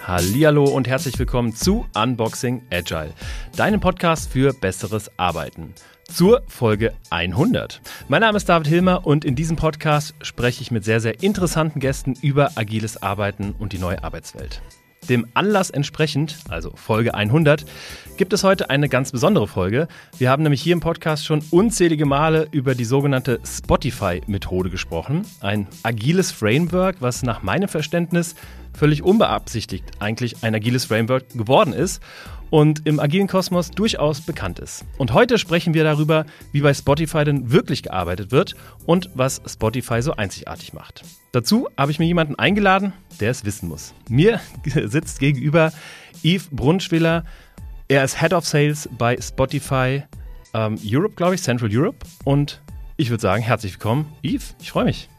[0.00, 3.12] Hallihallo und herzlich willkommen zu Unboxing Agile,
[3.56, 5.74] deinem Podcast für besseres Arbeiten.
[6.04, 7.82] Zur Folge 100.
[8.08, 11.80] Mein Name ist David Hilmer und in diesem Podcast spreche ich mit sehr, sehr interessanten
[11.80, 14.62] Gästen über agiles Arbeiten und die neue Arbeitswelt.
[15.08, 17.64] Dem Anlass entsprechend, also Folge 100,
[18.16, 19.88] gibt es heute eine ganz besondere Folge.
[20.18, 25.22] Wir haben nämlich hier im Podcast schon unzählige Male über die sogenannte Spotify-Methode gesprochen.
[25.40, 28.34] Ein agiles Framework, was nach meinem Verständnis
[28.74, 32.02] völlig unbeabsichtigt eigentlich ein agiles Framework geworden ist
[32.50, 34.84] und im agilen Kosmos durchaus bekannt ist.
[34.98, 40.02] Und heute sprechen wir darüber, wie bei Spotify denn wirklich gearbeitet wird und was Spotify
[40.02, 41.02] so einzigartig macht.
[41.32, 43.94] Dazu habe ich mir jemanden eingeladen, der es wissen muss.
[44.08, 45.72] Mir sitzt gegenüber
[46.22, 47.24] Yves Brunschwiller.
[47.92, 50.02] Er ist Head of Sales bei Spotify
[50.54, 51.98] ähm, Europe, glaube ich, Central Europe.
[52.24, 52.62] Und
[52.96, 54.56] ich würde sagen, herzlich willkommen, Yves.
[54.62, 55.10] Ich freue mich.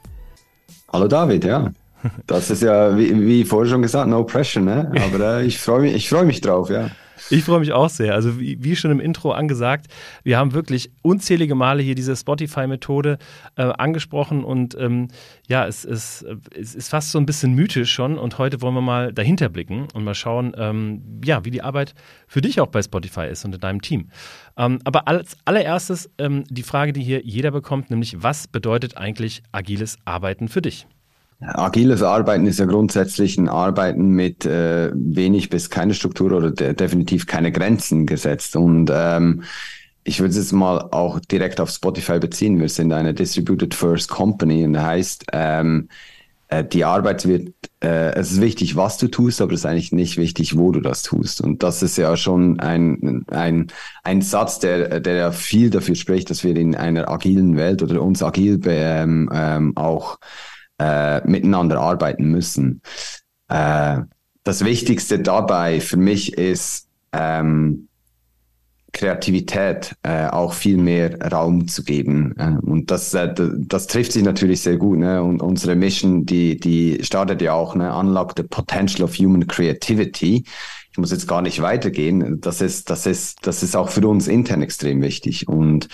[0.91, 1.71] Hallo David, ja.
[2.25, 4.91] Das ist ja, wie, wie vorher schon gesagt, no pressure, ne?
[5.05, 6.89] Aber äh, ich freue mich, ich freue mich drauf, ja.
[7.29, 8.13] Ich freue mich auch sehr.
[8.13, 9.87] Also wie, wie, schon im Intro angesagt,
[10.23, 13.17] wir haben wirklich unzählige Male hier diese Spotify-Methode
[13.55, 15.07] äh, angesprochen und ähm,
[15.47, 18.81] ja, es, es, es ist fast so ein bisschen mythisch schon und heute wollen wir
[18.81, 21.95] mal dahinter blicken und mal schauen, ähm, ja, wie die Arbeit
[22.27, 24.09] für dich auch bei Spotify ist und in deinem Team.
[24.57, 29.43] Ähm, aber als allererstes ähm, die Frage, die hier jeder bekommt, nämlich was bedeutet eigentlich
[29.51, 30.87] agiles Arbeiten für dich?
[31.45, 36.73] Agiles Arbeiten ist ja grundsätzlich ein Arbeiten mit äh, wenig bis keine Struktur oder de
[36.73, 38.55] definitiv keine Grenzen gesetzt.
[38.55, 39.43] Und ähm,
[40.03, 42.59] ich würde es jetzt mal auch direkt auf Spotify beziehen.
[42.59, 45.89] Wir sind eine Distributed First Company und das heißt, ähm,
[46.49, 49.91] äh, die Arbeit wird, äh, es ist wichtig, was du tust, aber es ist eigentlich
[49.91, 51.41] nicht wichtig, wo du das tust.
[51.41, 53.67] Und das ist ja schon ein, ein,
[54.03, 58.01] ein Satz, der, der ja viel dafür spricht, dass wir in einer agilen Welt oder
[58.01, 60.19] uns agil ähm, ähm, auch
[60.79, 62.81] äh, miteinander arbeiten müssen.
[63.49, 64.01] Äh,
[64.43, 67.87] das Wichtigste dabei für mich ist, ähm,
[68.93, 72.35] Kreativität äh, auch viel mehr Raum zu geben.
[72.37, 74.99] Äh, und das, äh, das trifft sich natürlich sehr gut.
[74.99, 75.21] Ne?
[75.21, 77.93] Und unsere Mission, die, die startet ja auch, ne?
[77.93, 80.45] Unlock the Potential of Human Creativity
[80.93, 82.39] ich muss jetzt gar nicht weitergehen.
[82.39, 85.47] Das ist, das ist, das ist auch für uns intern extrem wichtig.
[85.47, 85.87] Und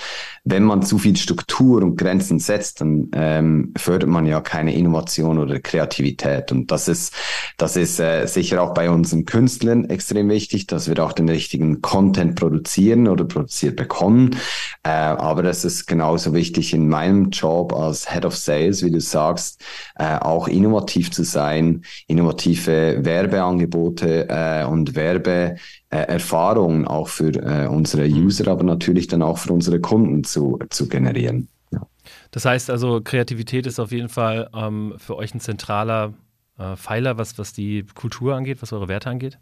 [0.43, 5.39] wenn man zu viel Struktur und Grenzen setzt, dann ähm, fördert man ja keine Innovation
[5.39, 6.51] oder Kreativität.
[6.51, 7.13] Und das ist,
[7.55, 11.81] das ist äh, sicher auch bei unseren Künstlern extrem wichtig, dass wir auch den richtigen
[11.81, 14.35] Content produzieren oder produziert bekommen.
[14.83, 18.99] Äh, aber das ist genauso wichtig in meinem Job als Head of Sales, wie du
[18.99, 19.63] sagst,
[19.95, 28.07] äh, auch innovativ zu sein, innovative Werbeangebote äh, und und Werbeerfahrungen auch für äh, unsere
[28.07, 28.25] mhm.
[28.25, 31.47] User, aber natürlich dann auch für unsere Kunden zu, zu generieren.
[31.71, 31.87] Ja.
[32.31, 36.13] Das heißt also, Kreativität ist auf jeden Fall ähm, für euch ein zentraler
[36.57, 39.39] äh, Pfeiler, was, was die Kultur angeht, was eure Werte angeht?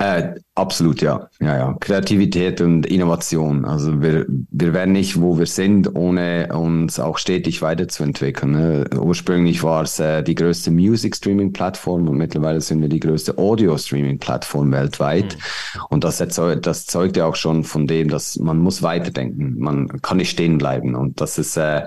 [0.00, 1.28] Äh, absolut, ja.
[1.40, 1.58] ja.
[1.58, 3.66] Ja, Kreativität und Innovation.
[3.66, 8.52] Also wir, wir wären nicht, wo wir sind, ohne uns auch stetig weiterzuentwickeln.
[8.52, 8.84] Ne?
[8.98, 15.36] Ursprünglich war es äh, die größte Music-Streaming-Plattform und mittlerweile sind wir die größte Audio-Streaming-Plattform weltweit.
[15.36, 15.80] Mhm.
[15.90, 19.56] Und das, erzeugt, das zeugt ja auch schon von dem, dass man muss weiterdenken.
[19.58, 20.94] Man kann nicht stehen bleiben.
[20.94, 21.82] Und das ist, äh,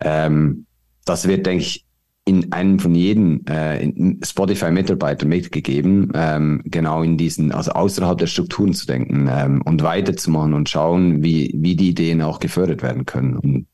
[0.00, 0.64] ähm,
[1.04, 1.84] das wird, denke ich,
[2.30, 3.92] in einem von jedem äh,
[4.24, 10.54] Spotify-Mitarbeiter mitgegeben, ähm, genau in diesen, also außerhalb der Strukturen zu denken ähm, und weiterzumachen
[10.54, 13.66] und schauen, wie, wie die Ideen auch gefördert werden können.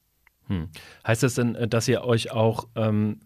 [0.46, 0.68] Hm.
[1.06, 3.20] Heißt das denn, äh, dass ihr euch auch ähm,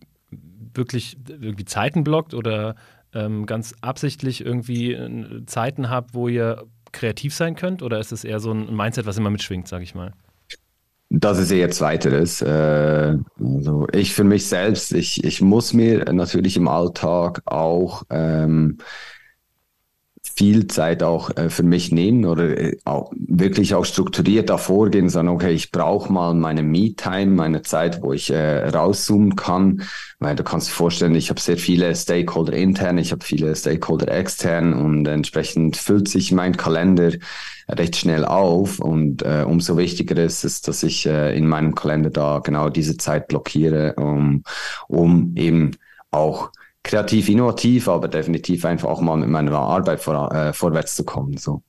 [0.75, 2.75] wirklich irgendwie Zeiten blockt oder
[3.15, 7.85] ähm, ganz absichtlich irgendwie äh, Zeiten habt, wo ihr kreativ sein könnt?
[7.85, 10.13] Oder ist es eher so ein Mindset, was immer mitschwingt, sage ich mal?
[11.12, 12.41] Das ist eher zweiteres.
[12.41, 18.78] Äh, also ich für mich selbst, ich, ich muss mir natürlich im Alltag auch ähm,
[20.41, 25.10] viel Zeit auch äh, für mich nehmen oder äh, auch wirklich auch strukturiert davor gehen,
[25.10, 29.83] sagen, okay, ich brauche mal meine Me-Time, meine Zeit, wo ich äh, rauszoomen kann,
[30.19, 34.10] weil du kannst dir vorstellen, ich habe sehr viele Stakeholder intern, ich habe viele Stakeholder
[34.10, 37.13] extern und entsprechend füllt sich mein Kalender
[37.69, 38.78] recht schnell auf.
[38.78, 42.97] Und äh, umso wichtiger ist es, dass ich äh, in meinem Kalender da genau diese
[42.97, 44.45] Zeit blockiere, um,
[44.89, 45.72] um eben
[46.10, 46.51] auch
[46.82, 51.36] kreativ, innovativ, aber definitiv einfach auch mal mit meiner Arbeit vor, äh, vorwärts zu kommen.
[51.36, 51.62] So.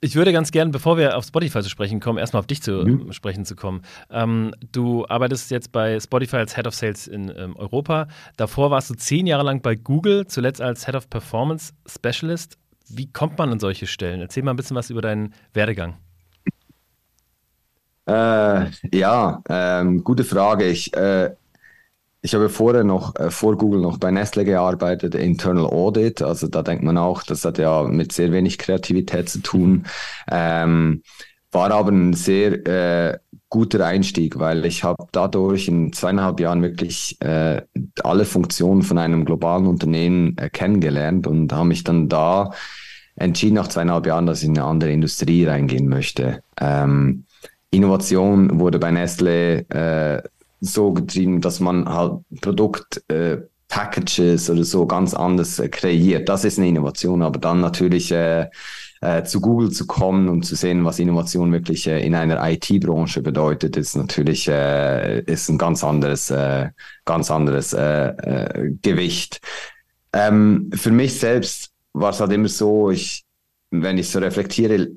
[0.00, 2.84] Ich würde ganz gerne, bevor wir auf Spotify zu sprechen kommen, erstmal auf dich zu
[2.84, 3.12] mhm.
[3.12, 3.82] sprechen zu kommen.
[4.10, 8.06] Ähm, du arbeitest jetzt bei Spotify als Head of Sales in ähm, Europa.
[8.36, 13.10] Davor warst du zehn Jahre lang bei Google, zuletzt als Head of Performance Specialist Wie
[13.12, 14.20] kommt man an solche Stellen?
[14.20, 15.96] Erzähl mal ein bisschen was über deinen Werdegang.
[18.06, 20.64] Äh, ja, ähm, gute Frage.
[20.64, 21.30] Ich, äh,
[22.20, 26.22] ich habe vorher noch äh, vor Google noch bei Nestle gearbeitet, Internal Audit.
[26.22, 29.86] Also da denkt man auch, das hat ja mit sehr wenig Kreativität zu tun.
[30.30, 31.02] Ähm,
[31.50, 33.18] war aber ein sehr äh,
[33.48, 37.62] guter Einstieg, weil ich habe dadurch in zweieinhalb Jahren wirklich äh,
[38.02, 42.50] alle Funktionen von einem globalen Unternehmen äh, kennengelernt und habe mich dann da
[43.16, 46.42] entschieden nach zweieinhalb Jahren, dass ich in eine andere Industrie reingehen möchte.
[46.60, 47.24] Ähm,
[47.70, 50.22] Innovation wurde bei Nestle äh,
[50.60, 53.38] so getrieben, dass man halt Produkt äh,
[53.68, 56.28] Packages oder so ganz anders äh, kreiert.
[56.28, 58.48] Das ist eine Innovation, aber dann natürlich äh,
[59.00, 63.22] äh, zu Google zu kommen und zu sehen, was Innovation wirklich äh, in einer IT-Branche
[63.22, 66.70] bedeutet, ist natürlich äh, ist ein ganz anderes, äh,
[67.04, 69.40] ganz anderes äh, äh, Gewicht.
[70.12, 73.24] Ähm, für mich selbst war es halt immer so, ich,
[73.70, 74.88] wenn ich so reflektiere,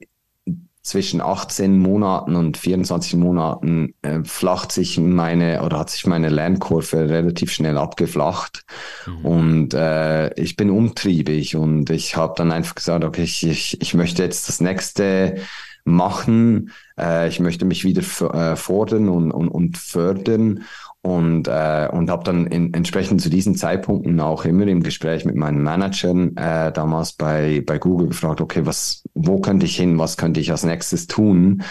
[0.81, 7.09] zwischen 18 Monaten und 24 Monaten äh, flacht sich meine oder hat sich meine Lernkurve
[7.09, 8.63] relativ schnell abgeflacht.
[9.05, 9.25] Mhm.
[9.25, 13.93] und äh, ich bin umtriebig und ich habe dann einfach gesagt, okay, ich, ich, ich
[13.93, 15.35] möchte jetzt das nächste
[15.83, 18.01] machen, äh, ich möchte mich wieder
[18.33, 20.63] äh, fordern und, und, und fördern
[21.03, 25.35] und, äh, und habe dann in, entsprechend zu diesen Zeitpunkten auch immer im Gespräch mit
[25.35, 30.17] meinen Managern äh, damals bei, bei Google gefragt, okay, was, wo könnte ich hin, was
[30.17, 31.63] könnte ich als nächstes tun?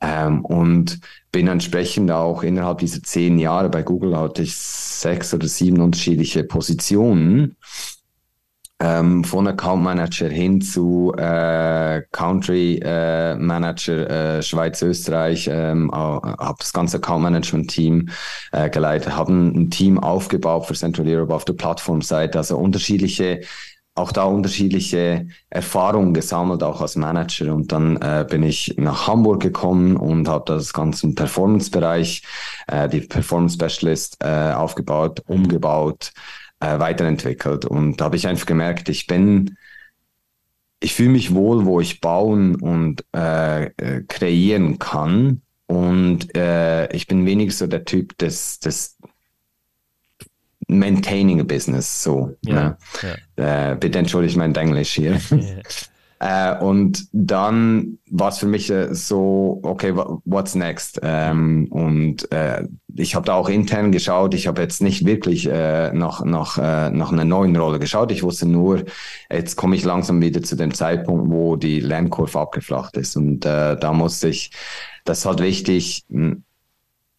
[0.00, 1.00] Ähm, und
[1.32, 6.44] bin entsprechend auch innerhalb dieser zehn Jahre bei Google hatte ich sechs oder sieben unterschiedliche
[6.44, 7.56] Positionen
[8.80, 16.56] ähm, von Account Manager hin zu äh, Country äh, Manager äh, Schweiz, Österreich, ähm, habe
[16.58, 18.08] das ganze Account Management Team
[18.52, 23.40] äh, geleitet, haben ein Team aufgebaut für Central Europe auf der Plattformseite, also unterschiedliche
[23.98, 27.52] auch da unterschiedliche Erfahrungen gesammelt, auch als Manager.
[27.52, 32.22] Und dann äh, bin ich nach Hamburg gekommen und habe das ganze Performance-Bereich,
[32.68, 36.12] äh, die Performance Specialist äh, aufgebaut, umgebaut,
[36.60, 37.64] äh, weiterentwickelt.
[37.64, 39.56] Und da habe ich einfach gemerkt, ich bin,
[40.80, 45.42] ich fühle mich wohl, wo ich bauen und äh, äh, kreieren kann.
[45.66, 48.96] Und äh, ich bin wenig so der Typ des, des
[50.66, 52.36] Maintaining a Business, so.
[52.42, 52.78] Ja, ne?
[53.36, 53.72] ja.
[53.72, 55.20] Äh, bitte entschuldige mein Englisch hier.
[56.20, 59.94] Äh, und dann war es für mich äh, so, okay,
[60.24, 60.98] what's next?
[61.02, 64.34] Ähm, und äh, ich habe da auch intern geschaut.
[64.34, 68.10] Ich habe jetzt nicht wirklich äh, nach, nach, äh, nach einer neuen Rolle geschaut.
[68.10, 68.84] Ich wusste nur,
[69.30, 73.16] jetzt komme ich langsam wieder zu dem Zeitpunkt, wo die Lernkurve abgeflacht ist.
[73.16, 74.50] Und äh, da musste ich,
[75.04, 76.04] das ist halt wichtig,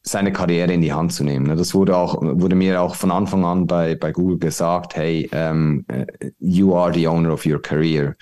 [0.01, 1.55] seine Karriere in die Hand zu nehmen.
[1.57, 5.85] Das wurde auch, wurde mir auch von Anfang an bei, bei Google gesagt, hey, um,
[5.87, 6.05] äh,
[6.39, 8.15] you are the owner of your career.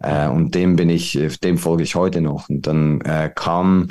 [0.00, 2.48] Äh, und dem bin ich, dem folge ich heute noch.
[2.48, 3.88] Und dann äh, kam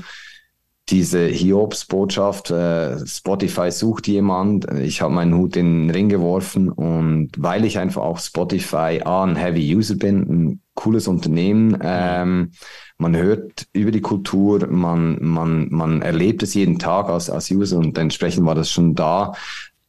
[0.90, 4.66] diese Hiobs-Botschaft, äh, Spotify sucht jemand.
[4.80, 9.24] Ich habe meinen Hut in den Ring geworfen und weil ich einfach auch Spotify A,
[9.24, 12.52] ein Heavy User bin, ein cooles Unternehmen, ähm,
[12.98, 17.78] man hört über die Kultur, man, man, man erlebt es jeden Tag als, als User
[17.78, 19.34] und entsprechend war das schon da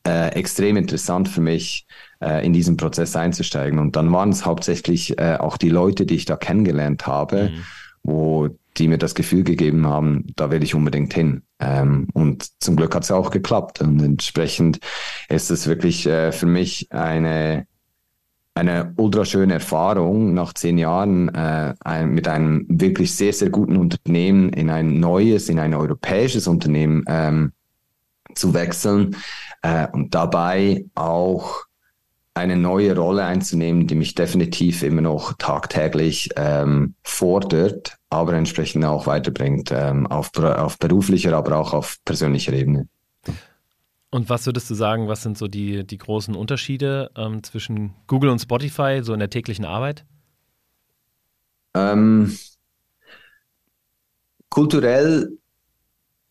[0.07, 1.87] äh, extrem interessant für mich,
[2.21, 3.79] äh, in diesen Prozess einzusteigen.
[3.79, 7.65] Und dann waren es hauptsächlich äh, auch die Leute, die ich da kennengelernt habe, mhm.
[8.03, 11.43] wo die mir das Gefühl gegeben haben, da will ich unbedingt hin.
[11.59, 13.81] Ähm, und zum Glück hat es auch geklappt.
[13.81, 14.79] Und entsprechend
[15.29, 17.67] ist es wirklich äh, für mich eine
[18.55, 23.77] eine ultra schöne Erfahrung nach zehn Jahren äh, ein, mit einem wirklich sehr, sehr guten
[23.77, 27.53] Unternehmen in ein neues, in ein europäisches Unternehmen ähm,
[28.35, 29.17] zu wechseln
[29.63, 31.65] äh, und dabei auch
[32.35, 39.07] eine neue Rolle einzunehmen, die mich definitiv immer noch tagtäglich ähm, fordert, aber entsprechend auch
[39.07, 42.89] weiterbringt ähm, auf, auf beruflicher, aber auch auf persönlicher Ebene.
[44.11, 48.31] Und was würdest du sagen, was sind so die, die großen Unterschiede ähm, zwischen Google
[48.31, 50.05] und Spotify, so in der täglichen Arbeit?
[51.75, 52.37] Ähm,
[54.49, 55.31] kulturell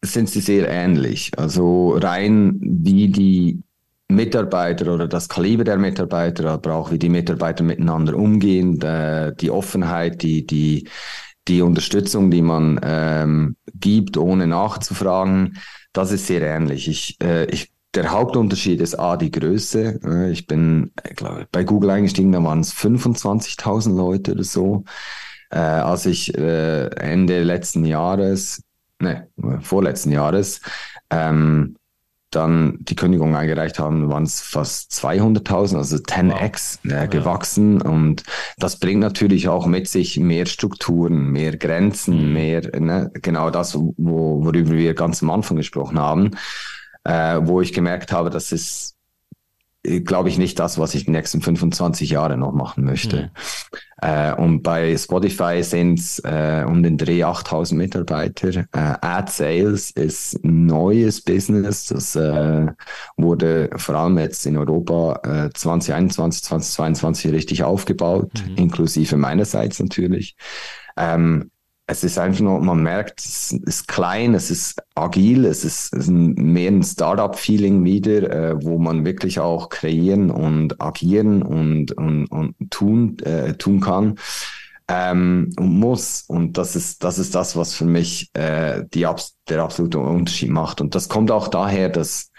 [0.02, 1.32] sind sie sehr ähnlich.
[1.38, 3.64] Also rein wie die
[4.10, 9.52] Mitarbeiter oder das Kaliber der Mitarbeiter, aber auch wie die Mitarbeiter miteinander umgehen, äh, die
[9.52, 10.90] Offenheit, die, die,
[11.48, 15.58] die Unterstützung, die man ähm, gibt, ohne nachzufragen,
[15.94, 16.88] das ist sehr ähnlich.
[16.88, 20.00] Ich, äh, ich, der Hauptunterschied ist A, die Größe.
[20.04, 24.86] Äh, ich bin, ich glaube, bei Google eingestiegen, da waren es 25.000 Leute oder so.
[25.52, 28.64] Äh, als ich äh, Ende letzten Jahres,
[29.00, 29.28] ne,
[29.62, 30.62] vorletzten Jahres,
[31.10, 31.76] ähm,
[32.32, 36.94] dann die Kündigung eingereicht haben, waren es fast 200.000, also 10x wow.
[36.94, 37.80] äh, gewachsen.
[37.80, 37.90] Ja.
[37.90, 38.24] Und
[38.58, 42.34] das bringt natürlich auch mit sich mehr Strukturen, mehr Grenzen, mhm.
[42.34, 46.32] mehr, ne, genau das, wo, worüber wir ganz am Anfang gesprochen haben,
[47.04, 48.99] äh, wo ich gemerkt habe, dass es
[50.04, 53.24] glaube ich, nicht das, was ich die nächsten 25 Jahre noch machen möchte.
[53.24, 53.30] Mhm.
[54.02, 58.50] Äh, und bei Spotify sind es äh, um den Dreh 8000 Mitarbeiter.
[58.50, 61.88] Äh, Ad Sales ist neues Business.
[61.88, 62.68] Das äh,
[63.18, 68.56] wurde vor allem jetzt in Europa äh, 2021, 2022 richtig aufgebaut, mhm.
[68.56, 70.36] inklusive meinerseits natürlich.
[70.96, 71.52] Ähm,
[71.90, 76.04] es ist einfach nur, man merkt, es ist klein, es ist agil, es ist, es
[76.04, 82.28] ist mehr ein Startup-Feeling wieder, äh, wo man wirklich auch kreieren und agieren und, und,
[82.28, 84.20] und tun, äh, tun kann
[84.88, 86.26] ähm, und muss.
[86.28, 89.08] Und das ist, das ist das, was für mich äh, die,
[89.50, 90.82] der absolute Unterschied macht.
[90.82, 92.30] Und das kommt auch daher, dass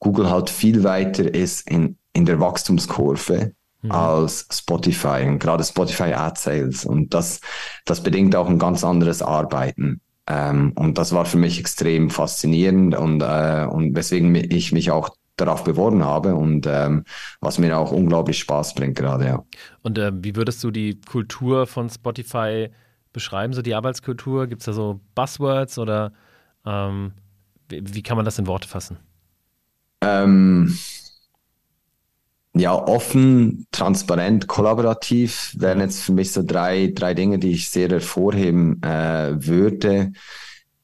[0.00, 3.90] Google halt viel weiter ist in, in der Wachstumskurve mhm.
[3.90, 6.84] als Spotify und gerade Spotify Ad Sales.
[6.84, 7.40] Und das,
[7.84, 10.00] das bedingt auch ein ganz anderes Arbeiten.
[10.28, 15.10] Ähm, und das war für mich extrem faszinierend und, äh, und weswegen ich mich auch
[15.36, 17.04] darauf beworben habe und ähm,
[17.40, 19.42] was mir auch unglaublich Spaß bringt gerade, ja.
[19.80, 22.68] Und äh, wie würdest du die Kultur von Spotify
[23.12, 24.46] beschreiben, so die Arbeitskultur?
[24.46, 26.12] Gibt es da so Buzzwords oder
[26.66, 27.12] ähm,
[27.68, 28.98] wie, wie, kann man das in Worte fassen?
[30.02, 30.76] Ähm,
[32.54, 37.88] ja, offen, transparent, kollaborativ wären jetzt für mich so drei, drei Dinge, die ich sehr
[37.88, 40.12] hervorheben äh, würde.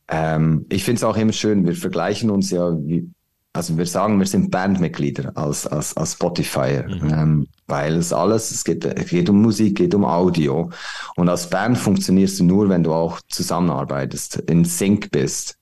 [0.08, 3.10] Ähm, ich finde es auch immer schön, wir vergleichen uns ja, wie,
[3.52, 7.10] also wir sagen, wir sind Bandmitglieder als, als, als Spotify, mhm.
[7.12, 10.70] ähm, weil es alles, es geht, es geht um Musik, geht um Audio.
[11.16, 15.58] Und als Band funktionierst du nur, wenn du auch zusammenarbeitest, in Sync bist.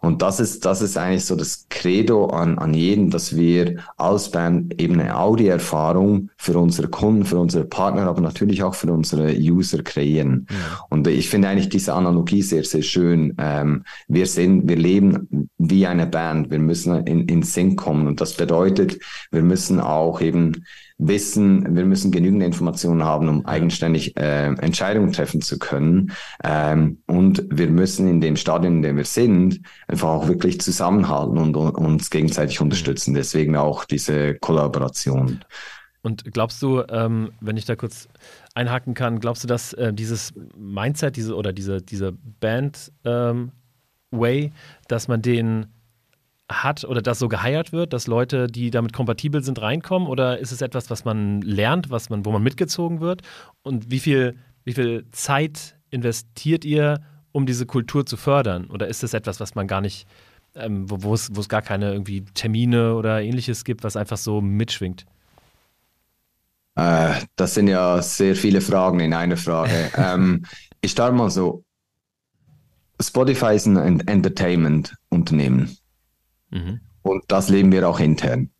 [0.00, 4.30] Und das ist, das ist eigentlich so das Credo an, an jeden, dass wir als
[4.30, 9.32] Band eben eine Audioerfahrung für unsere Kunden, für unsere Partner, aber natürlich auch für unsere
[9.34, 10.46] User kreieren.
[10.88, 13.34] Und ich finde eigentlich diese Analogie sehr, sehr schön.
[13.38, 16.50] Ähm, wir sind, wir leben wie eine Band.
[16.50, 18.06] Wir müssen in, in Sync kommen.
[18.06, 18.98] Und das bedeutet,
[19.30, 20.64] wir müssen auch eben
[20.98, 26.12] wissen, wir müssen genügend Informationen haben, um eigenständig äh, Entscheidungen treffen zu können.
[26.42, 31.38] Ähm, und wir müssen in dem Stadion, in dem wir sind, einfach auch wirklich zusammenhalten
[31.38, 33.14] und, und uns gegenseitig unterstützen.
[33.14, 35.40] Deswegen auch diese Kollaboration.
[36.02, 38.08] Und glaubst du, ähm, wenn ich da kurz
[38.54, 43.52] einhaken kann, glaubst du, dass äh, dieses Mindset, diese oder diese, diese Band ähm,
[44.88, 45.66] dass man den
[46.50, 50.08] hat oder das so geheiert wird, dass Leute, die damit kompatibel sind, reinkommen?
[50.08, 53.22] Oder ist es etwas, was man lernt, was man, wo man mitgezogen wird?
[53.62, 57.00] Und wie viel, wie viel Zeit investiert ihr,
[57.32, 58.66] um diese Kultur zu fördern?
[58.66, 60.06] Oder ist es etwas, was man gar nicht,
[60.54, 64.16] ähm, wo, wo, es, wo es gar keine irgendwie Termine oder ähnliches gibt, was einfach
[64.16, 65.04] so mitschwingt?
[66.76, 69.90] Äh, das sind ja sehr viele Fragen in einer Frage.
[69.96, 70.46] ähm,
[70.80, 71.64] ich starte mal so.
[73.00, 75.76] Spotify ist ein Entertainment-Unternehmen.
[76.50, 76.80] Mhm.
[77.02, 78.50] Und das leben wir auch intern.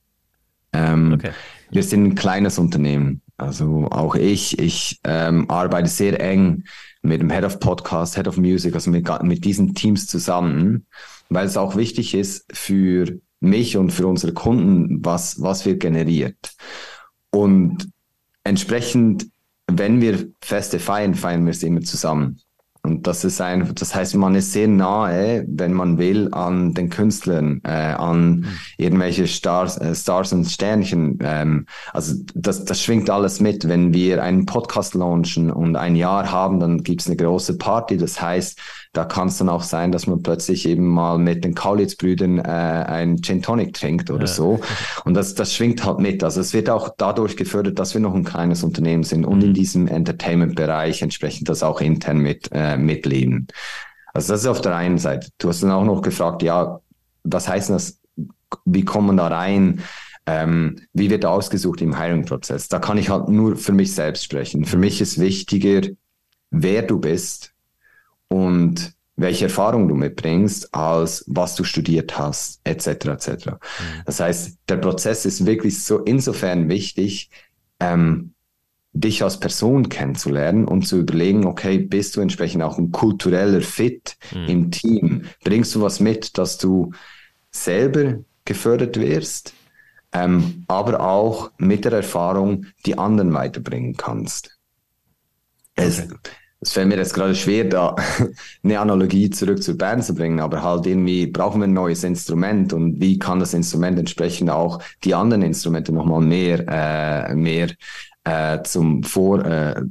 [0.72, 1.30] Ähm, okay.
[1.70, 3.22] Wir sind ein kleines Unternehmen.
[3.36, 6.64] Also auch ich, ich ähm, arbeite sehr eng
[7.02, 10.86] mit dem Head of Podcast, Head of Music, also mit, mit diesen Teams zusammen,
[11.28, 16.54] weil es auch wichtig ist für mich und für unsere Kunden, was, was wird generiert.
[17.30, 17.88] Und
[18.42, 19.28] entsprechend,
[19.68, 22.40] wenn wir Feste feiern, feiern wir es immer zusammen.
[22.88, 26.88] Und das ist ein, das heißt, man ist sehr nahe, wenn man will, an den
[26.88, 28.46] Künstlern, äh, an mhm.
[28.78, 31.18] irgendwelche Stars, äh, Stars und Sternchen.
[31.22, 33.68] Ähm, also das, das schwingt alles mit.
[33.68, 37.98] Wenn wir einen Podcast launchen und ein Jahr haben, dann gibt's eine große Party.
[37.98, 38.58] Das heißt,
[38.92, 42.42] da kann es dann auch sein, dass man plötzlich eben mal mit den Kaulitz-Brüdern äh,
[42.42, 44.32] ein Gin Tonic trinkt oder ja.
[44.32, 44.60] so.
[45.04, 46.24] Und das, das schwingt halt mit.
[46.24, 49.50] Also es wird auch dadurch gefördert, dass wir noch ein kleines Unternehmen sind und in
[49.50, 49.54] mhm.
[49.54, 53.48] diesem Entertainment-Bereich entsprechend das auch intern mit, äh, mitleben.
[54.14, 55.28] Also das ist auf der einen Seite.
[55.38, 56.80] Du hast dann auch noch gefragt, ja,
[57.24, 58.00] was heißt das?
[58.64, 59.82] Wie kommt man da rein?
[60.26, 62.68] Ähm, wie wird ausgesucht im Hiring-Prozess?
[62.68, 64.64] Da kann ich halt nur für mich selbst sprechen.
[64.64, 65.88] Für mich ist wichtiger,
[66.50, 67.54] wer du bist,
[68.28, 72.86] und welche Erfahrung du mitbringst, als was du studiert hast, etc.
[72.86, 73.28] etc.
[73.46, 73.56] Mhm.
[74.06, 77.30] Das heißt, der Prozess ist wirklich so insofern wichtig,
[77.80, 78.34] ähm,
[78.92, 84.16] dich als Person kennenzulernen und zu überlegen, okay, bist du entsprechend auch ein kultureller Fit
[84.32, 84.46] mhm.
[84.46, 85.22] im Team?
[85.44, 86.92] Bringst du was mit, dass du
[87.50, 89.52] selber gefördert wirst,
[90.12, 94.58] ähm, aber auch mit der Erfahrung die anderen weiterbringen kannst?
[95.74, 96.08] Es,
[96.60, 97.94] es fällt mir jetzt gerade schwer, da
[98.64, 102.72] eine Analogie zurück zur Band zu bringen, aber halt irgendwie brauchen wir ein neues Instrument
[102.72, 107.68] und wie kann das Instrument entsprechend auch die anderen Instrumente nochmal mehr, äh, mehr
[108.24, 109.82] äh, zum Vor, äh,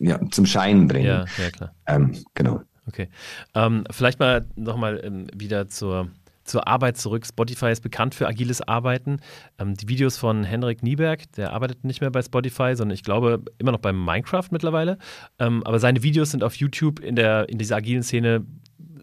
[0.00, 1.06] ja, zum Schein bringen.
[1.06, 1.74] Ja, ja klar.
[1.86, 2.60] Ähm, genau.
[2.86, 3.08] Okay.
[3.54, 6.08] Ähm, vielleicht mal nochmal ähm, wieder zur
[6.44, 7.26] zur Arbeit zurück.
[7.26, 9.18] Spotify ist bekannt für agiles Arbeiten.
[9.58, 13.42] Ähm, die Videos von Henrik Nieberg, der arbeitet nicht mehr bei Spotify, sondern ich glaube
[13.58, 14.98] immer noch bei Minecraft mittlerweile.
[15.38, 18.44] Ähm, aber seine Videos sind auf YouTube in, der, in dieser agilen Szene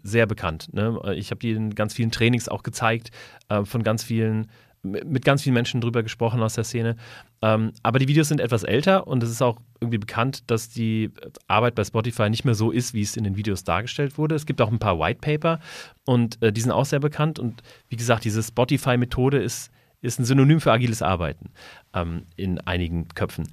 [0.02, 0.72] sehr bekannt.
[0.72, 0.98] Ne?
[1.14, 3.10] Ich habe die in ganz vielen Trainings auch gezeigt,
[3.48, 4.46] äh, von ganz vielen
[4.82, 6.96] mit ganz vielen Menschen drüber gesprochen aus der Szene.
[7.42, 11.10] Ähm, aber die Videos sind etwas älter und es ist auch irgendwie bekannt, dass die
[11.48, 14.34] Arbeit bei Spotify nicht mehr so ist, wie es in den Videos dargestellt wurde.
[14.34, 15.60] Es gibt auch ein paar White Paper
[16.04, 17.38] und äh, die sind auch sehr bekannt.
[17.38, 19.70] Und wie gesagt, diese Spotify-Methode ist,
[20.00, 21.50] ist ein Synonym für agiles Arbeiten
[21.94, 23.48] ähm, in einigen Köpfen.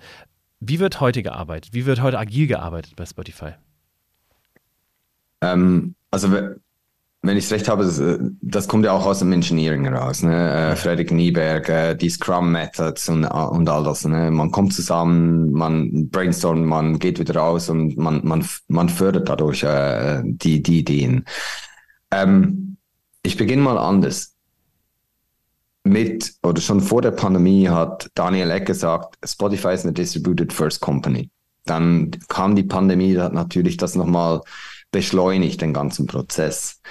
[0.59, 1.73] Wie wird heute gearbeitet?
[1.73, 3.51] Wie wird heute agil gearbeitet bei Spotify?
[5.41, 6.31] Ähm, also
[7.23, 10.23] wenn ich es recht habe, das, äh, kommt ja auch aus dem Engineering raus.
[10.23, 10.71] Ne?
[10.71, 14.05] Äh, Fredrik Nieberg, äh, die Scrum Methods und, und all das.
[14.05, 14.31] Ne?
[14.31, 19.63] Man kommt zusammen, man brainstormt, man geht wieder raus und man, man, man fördert dadurch
[19.63, 21.25] äh, die, die Ideen.
[22.11, 22.77] Ähm,
[23.23, 24.33] ich beginne mal anders.
[25.83, 30.81] Mit oder schon vor der Pandemie hat Daniel Eck gesagt, Spotify ist eine Distributed First
[30.81, 31.29] Company.
[31.65, 34.41] Dann kam die Pandemie, da hat natürlich das nochmal
[34.91, 36.81] beschleunigt den ganzen Prozess.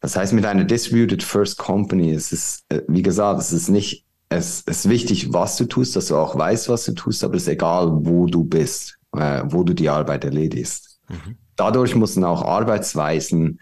[0.00, 4.04] Das heißt, mit einer Distributed First Company ist es, äh, wie gesagt, es ist nicht,
[4.28, 7.42] es ist wichtig, was du tust, dass du auch weißt, was du tust, aber es
[7.42, 10.98] ist egal, wo du bist, äh, wo du die Arbeit erledigst.
[11.08, 11.36] Mhm.
[11.56, 13.60] Dadurch müssen auch Arbeitsweisen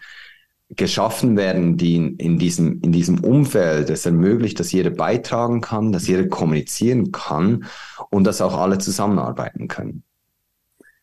[0.69, 5.91] geschaffen werden, die in, in, diesem, in diesem Umfeld es ermöglicht, dass jeder beitragen kann,
[5.91, 7.65] dass jeder kommunizieren kann
[8.09, 10.03] und dass auch alle zusammenarbeiten können.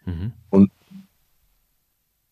[0.04, 0.32] Mhm.
[0.48, 0.72] Und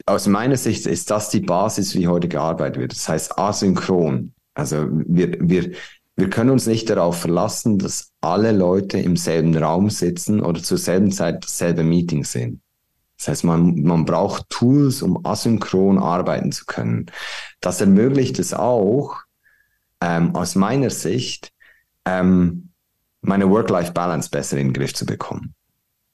[0.09, 2.93] aus meiner Sicht ist das die Basis, wie heute gearbeitet wird.
[2.93, 4.33] Das heißt asynchron.
[4.55, 5.73] Also wir, wir,
[6.17, 10.79] wir können uns nicht darauf verlassen, dass alle Leute im selben Raum sitzen oder zur
[10.79, 12.63] selben Zeit dasselbe Meeting sehen.
[13.19, 17.07] Das heißt, man, man braucht Tools, um asynchron arbeiten zu können.
[17.61, 19.17] Das ermöglicht es auch,
[20.01, 21.53] ähm, aus meiner Sicht,
[22.05, 22.71] ähm,
[23.21, 25.55] meine Work-Life-Balance besser in den Griff zu bekommen.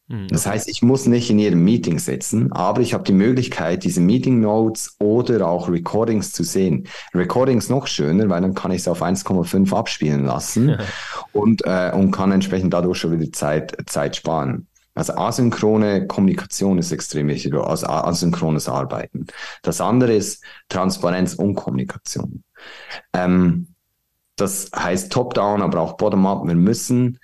[0.09, 0.29] Mhm.
[0.29, 4.01] Das heißt, ich muss nicht in jedem Meeting sitzen, aber ich habe die Möglichkeit, diese
[4.01, 6.87] Meeting Notes oder auch Recordings zu sehen.
[7.15, 10.77] Recordings noch schöner, weil dann kann ich es auf 1,5 abspielen lassen
[11.33, 14.69] und, äh, und kann entsprechend dadurch schon wieder Zeit, Zeit sparen.
[14.95, 19.27] Also asynchrone Kommunikation ist extrem wichtig, also asynchrones Arbeiten.
[19.63, 22.45] Das andere ist Transparenz und Kommunikation.
[23.13, 23.75] Ähm,
[24.37, 26.47] das heißt Top-Down, aber auch Bottom-Up.
[26.47, 27.19] Wir müssen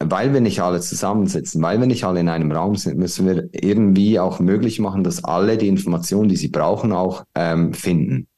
[0.00, 3.48] weil wir nicht alle zusammensitzen, weil wir nicht alle in einem Raum sind, müssen wir
[3.52, 8.28] irgendwie auch möglich machen, dass alle die Informationen, die sie brauchen, auch ähm, finden.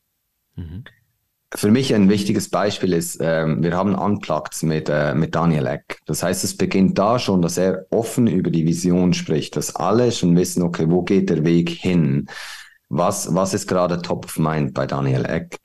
[0.57, 0.85] Mhm.
[1.53, 5.99] Für mich ein wichtiges Beispiel ist, ähm, wir haben Unplugged mit, äh, mit Daniel Eck.
[6.07, 10.13] Das heißt, es beginnt da schon, dass er offen über die Vision spricht, dass alle
[10.13, 12.29] schon wissen, okay, wo geht der Weg hin?
[12.89, 15.59] Was, was ist gerade top of mind bei Daniel Eck?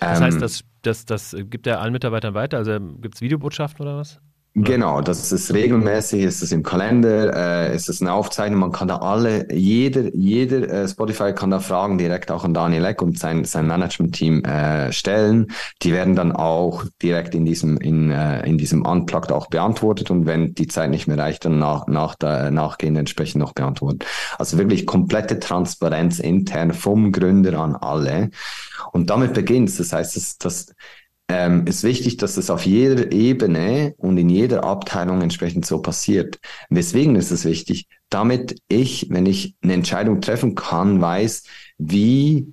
[0.00, 2.58] Das heißt, ähm, das, das, das gibt er allen Mitarbeitern weiter?
[2.58, 4.20] Also gibt es Videobotschaften oder was?
[4.58, 8.88] Genau, das ist regelmäßig, ist es im Kalender, äh, ist es eine Aufzeichnung, man kann
[8.88, 13.18] da alle, jeder, jeder äh, Spotify kann da Fragen direkt auch an Daniel Eck und
[13.18, 15.48] sein, sein Management-Team äh, stellen.
[15.82, 20.24] Die werden dann auch direkt in diesem, in, äh, in diesem Unplugged auch beantwortet und
[20.24, 24.06] wenn die Zeit nicht mehr reicht, dann nach, nach der, nachgehend entsprechend noch beantwortet.
[24.38, 28.30] Also wirklich komplette Transparenz intern vom Gründer an alle.
[28.92, 30.74] Und damit beginnt Das heißt, das, das
[31.28, 36.38] ähm, ist wichtig, dass es auf jeder Ebene und in jeder Abteilung entsprechend so passiert.
[36.70, 37.88] Weswegen ist es wichtig?
[38.10, 41.44] Damit ich, wenn ich eine Entscheidung treffen kann, weiß,
[41.78, 42.52] wie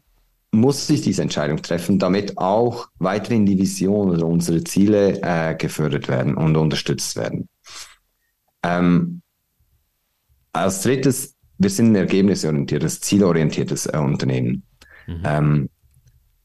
[0.51, 6.07] muss ich diese Entscheidung treffen, damit auch weiterhin die Vision oder unsere Ziele äh, gefördert
[6.07, 7.49] werden und unterstützt werden.
[8.63, 9.21] Ähm,
[10.51, 14.63] als drittes, wir sind ein ergebnisorientiertes, zielorientiertes äh, Unternehmen.
[15.07, 15.21] Mhm.
[15.25, 15.69] Ähm,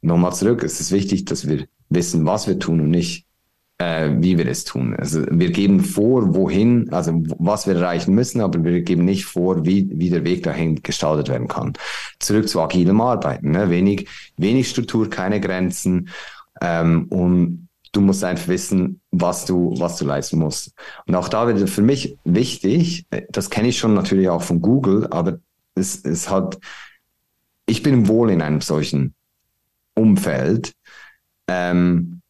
[0.01, 3.27] Nochmal zurück, es ist wichtig, dass wir wissen, was wir tun und nicht,
[3.79, 4.95] äh, wie wir es tun.
[4.97, 9.65] Also wir geben vor, wohin, also was wir erreichen müssen, aber wir geben nicht vor,
[9.65, 11.73] wie, wie der Weg dahin gestaltet werden kann.
[12.19, 13.53] Zurück zu agilem Arbeiten.
[13.53, 13.71] Ne?
[13.71, 16.09] Wenig, wenig Struktur, keine Grenzen
[16.61, 20.73] ähm, und du musst einfach wissen, was du, was du leisten musst.
[21.07, 25.07] Und auch da wird für mich wichtig, das kenne ich schon natürlich auch von Google,
[25.11, 25.39] aber
[25.75, 26.59] es, es hat,
[27.67, 29.15] ich bin wohl in einem solchen
[29.95, 30.73] Umfeld,
[31.49, 32.21] ähm,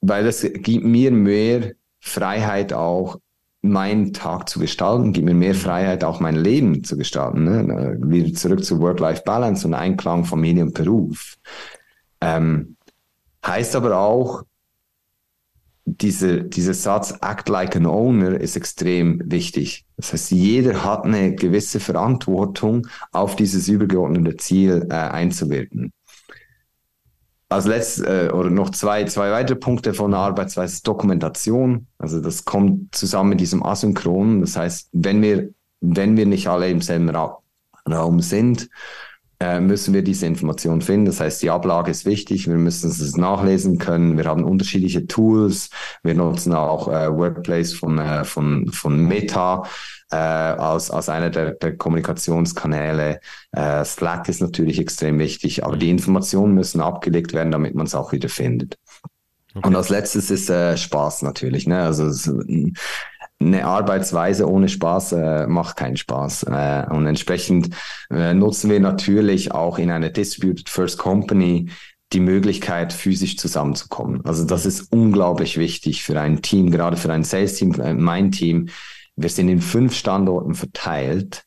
[0.00, 3.18] weil es gibt mir mehr Freiheit auch
[3.62, 7.44] meinen Tag zu gestalten, gibt mir mehr Freiheit, auch mein Leben zu gestalten.
[7.44, 7.96] Ne?
[8.02, 11.36] Wieder zurück zu Work-Life-Balance und Einklang Familie und Beruf.
[12.20, 12.76] Ähm,
[13.46, 14.42] heißt aber auch,
[15.84, 19.84] diese, dieser Satz Act like an owner ist extrem wichtig.
[19.96, 25.92] Das heißt, jeder hat eine gewisse Verantwortung, auf dieses übergeordnete Ziel äh, einzuwirken.
[27.52, 31.86] Als letztes äh, oder noch zwei, zwei weitere Punkte von der Arbeitsweise Dokumentation.
[31.98, 34.40] Also das kommt zusammen mit diesem Asynchronen.
[34.40, 37.38] Das heißt, wenn wir, wenn wir nicht alle im selben Ra
[37.90, 38.68] Raum sind,
[39.42, 41.06] äh, müssen wir diese Information finden.
[41.06, 42.46] Das heißt, die Ablage ist wichtig.
[42.46, 44.16] Wir müssen es nachlesen können.
[44.16, 45.70] Wir haben unterschiedliche Tools.
[46.04, 49.64] Wir nutzen auch äh, Workplace von, äh, von, von Meta
[50.12, 53.18] äh, als, als einer der, der Kommunikationskanäle.
[53.50, 57.96] Äh, Slack ist natürlich extrem wichtig, aber die Informationen müssen abgelegt werden, damit man es
[57.96, 58.76] auch wieder findet.
[59.54, 59.66] Okay.
[59.66, 61.66] Und als letztes ist äh, Spaß natürlich.
[61.66, 61.82] Ne?
[61.82, 62.32] Also es,
[63.46, 66.44] eine Arbeitsweise ohne Spaß äh, macht keinen Spaß.
[66.44, 67.70] Äh, und entsprechend
[68.10, 71.68] äh, nutzen wir natürlich auch in einer Distributed First Company
[72.12, 74.24] die Möglichkeit, physisch zusammenzukommen.
[74.24, 78.68] Also das ist unglaublich wichtig für ein Team, gerade für ein Sales-Team, äh, mein Team.
[79.16, 81.44] Wir sind in fünf Standorten verteilt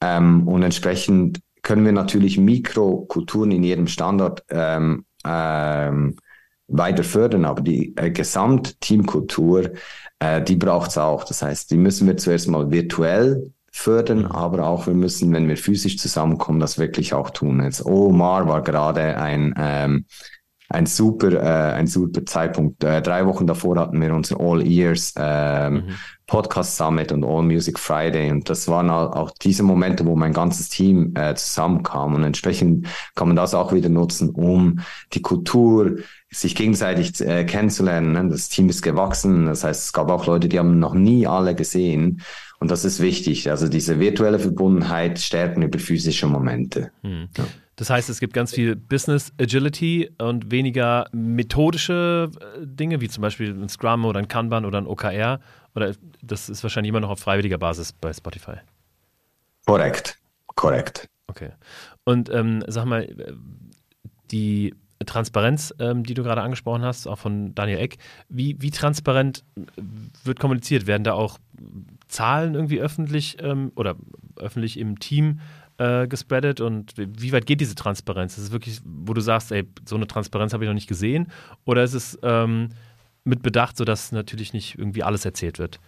[0.00, 6.16] ähm, und entsprechend können wir natürlich Mikrokulturen in jedem Standort ähm, ähm,
[6.68, 9.72] weiter fördern, aber die äh, Gesamtteamkultur
[10.24, 11.24] äh, die braucht es auch.
[11.24, 14.26] Das heißt, die müssen wir zuerst mal virtuell fördern, mhm.
[14.26, 17.62] aber auch wir müssen, wenn wir physisch zusammenkommen, das wirklich auch tun.
[17.62, 20.06] Jetzt Omar war gerade ein ähm,
[20.70, 22.82] ein super, äh, ein super Zeitpunkt.
[22.82, 25.88] Äh, drei Wochen davor hatten wir unser All Ears ähm, mhm.
[26.26, 28.30] Podcast Summit und All Music Friday.
[28.30, 32.14] Und das waren auch diese Momente, wo mein ganzes Team äh, zusammenkam.
[32.14, 34.80] Und entsprechend kann man das auch wieder nutzen, um
[35.12, 35.98] die Kultur,
[36.30, 38.12] sich gegenseitig äh, kennenzulernen.
[38.12, 38.28] Ne?
[38.30, 39.46] Das Team ist gewachsen.
[39.46, 42.22] Das heißt, es gab auch Leute, die haben noch nie alle gesehen.
[42.58, 43.50] Und das ist wichtig.
[43.50, 46.90] Also diese virtuelle Verbundenheit stärken über physische Momente.
[47.02, 47.28] Mhm.
[47.36, 47.44] Ja.
[47.76, 53.22] Das heißt, es gibt ganz viel Business Agility und weniger methodische äh, Dinge, wie zum
[53.22, 55.40] Beispiel ein Scrum oder ein Kanban oder ein OKR.
[55.74, 58.56] Oder das ist wahrscheinlich immer noch auf freiwilliger Basis bei Spotify.
[59.66, 60.18] Korrekt,
[60.54, 61.08] korrekt.
[61.26, 61.50] Okay.
[62.04, 63.08] Und ähm, sag mal,
[64.30, 64.74] die
[65.06, 67.96] Transparenz, ähm, die du gerade angesprochen hast, auch von Daniel Eck,
[68.28, 69.44] wie, wie transparent
[70.22, 70.86] wird kommuniziert?
[70.86, 71.38] Werden da auch
[72.08, 73.96] Zahlen irgendwie öffentlich ähm, oder
[74.36, 75.40] öffentlich im Team
[75.78, 78.38] äh, gespreadet und wie weit geht diese Transparenz?
[78.38, 81.28] Ist es wirklich, wo du sagst, ey, so eine Transparenz habe ich noch nicht gesehen?
[81.64, 82.68] Oder ist es ähm,
[83.24, 85.80] mit Bedacht, sodass natürlich nicht irgendwie alles erzählt wird?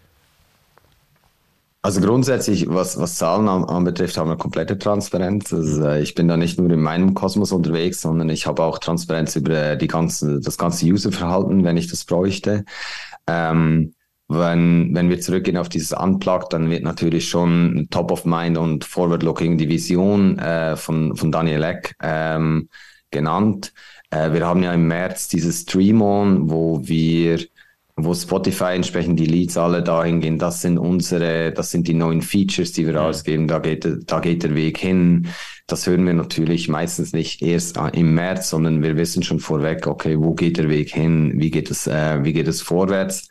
[1.87, 5.53] Also grundsätzlich, was, was Zahlen anbetrifft, haben wir komplette Transparenz.
[5.53, 8.81] Also äh, ich bin da nicht nur in meinem Kosmos unterwegs, sondern ich habe auch
[8.81, 12.65] Transparenz über die ganze, das ganze Userverhalten, wenn ich das bräuchte.
[13.29, 13.95] Ähm,
[14.27, 18.85] wenn, wenn wir zurückgehen auf dieses Unplugged, dann wird natürlich schon Top of Mind und
[18.85, 22.69] Forward-Looking die Vision äh, von, von Daniel Eck ähm,
[23.13, 23.73] genannt.
[24.17, 27.41] Äh, wir haben ja im März dieses Stream On, wo wir
[27.99, 32.21] wo Spotify entsprechend die Leads alle dahin gehen, das sind unsere, das sind die neuen
[32.21, 33.07] Features, die wir ja.
[33.07, 35.29] rausgeben, da geht, da geht der Weg hin.
[35.67, 39.87] Das hören wir natürlich meistens nicht erst äh, im März, sondern wir wissen schon vorweg,
[39.87, 43.29] okay, wo geht der Weg hin, wie geht es, äh, wie geht es vorwärts.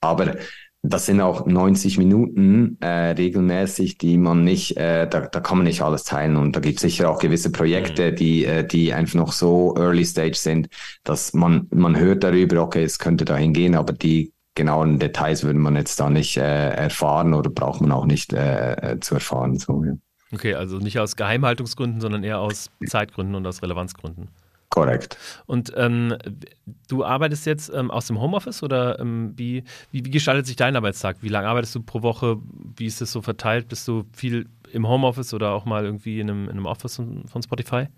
[0.00, 0.34] Aber
[0.82, 5.66] das sind auch 90 Minuten äh, regelmäßig, die man nicht, äh, da, da kann man
[5.66, 6.36] nicht alles teilen.
[6.36, 8.16] Und da gibt es sicher auch gewisse Projekte, mhm.
[8.16, 10.68] die, äh, die einfach noch so early stage sind,
[11.04, 15.58] dass man, man hört darüber, okay, es könnte dahin gehen, aber die genauen Details würde
[15.58, 19.58] man jetzt da nicht äh, erfahren oder braucht man auch nicht äh, zu erfahren.
[19.58, 19.92] So, ja.
[20.32, 24.28] Okay, also nicht aus Geheimhaltungsgründen, sondern eher aus Zeitgründen und aus Relevanzgründen.
[24.70, 25.18] Korrekt.
[25.46, 26.16] Und ähm,
[26.88, 30.76] du arbeitest jetzt ähm, aus dem Homeoffice oder ähm, wie, wie, wie, gestaltet sich dein
[30.76, 31.16] Arbeitstag?
[31.22, 32.36] Wie lange arbeitest du pro Woche?
[32.76, 33.68] Wie ist das so verteilt?
[33.68, 37.26] Bist du viel im Homeoffice oder auch mal irgendwie in einem, in einem Office von,
[37.26, 37.88] von Spotify?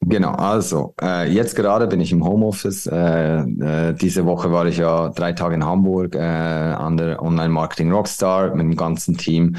[0.00, 2.86] Genau, also äh, jetzt gerade bin ich im Homeoffice.
[2.86, 7.48] Äh, äh, diese Woche war ich ja drei Tage in Hamburg äh, an der Online
[7.48, 9.56] Marketing Rockstar mit dem ganzen Team.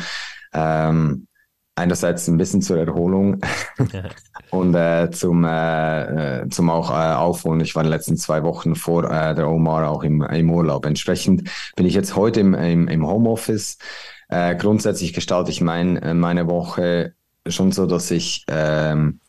[0.53, 1.27] Ähm,
[1.75, 3.39] einerseits ein bisschen zur Erholung
[4.51, 7.61] und äh, zum, äh, äh, zum auch äh, Aufholen.
[7.61, 10.85] Ich war in den letzten zwei Wochen vor äh, der Omar auch im, im Urlaub.
[10.85, 13.77] Entsprechend bin ich jetzt heute im, im, im Homeoffice.
[14.29, 17.13] Äh, grundsätzlich gestalte ich mein, äh, meine Woche
[17.47, 19.19] schon so, dass ich ähm,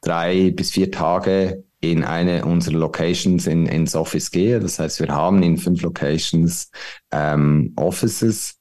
[0.00, 4.58] drei bis vier Tage in eine unserer Locations in, ins Office gehe.
[4.60, 6.70] Das heißt, wir haben in fünf Locations
[7.12, 8.57] ähm, Offices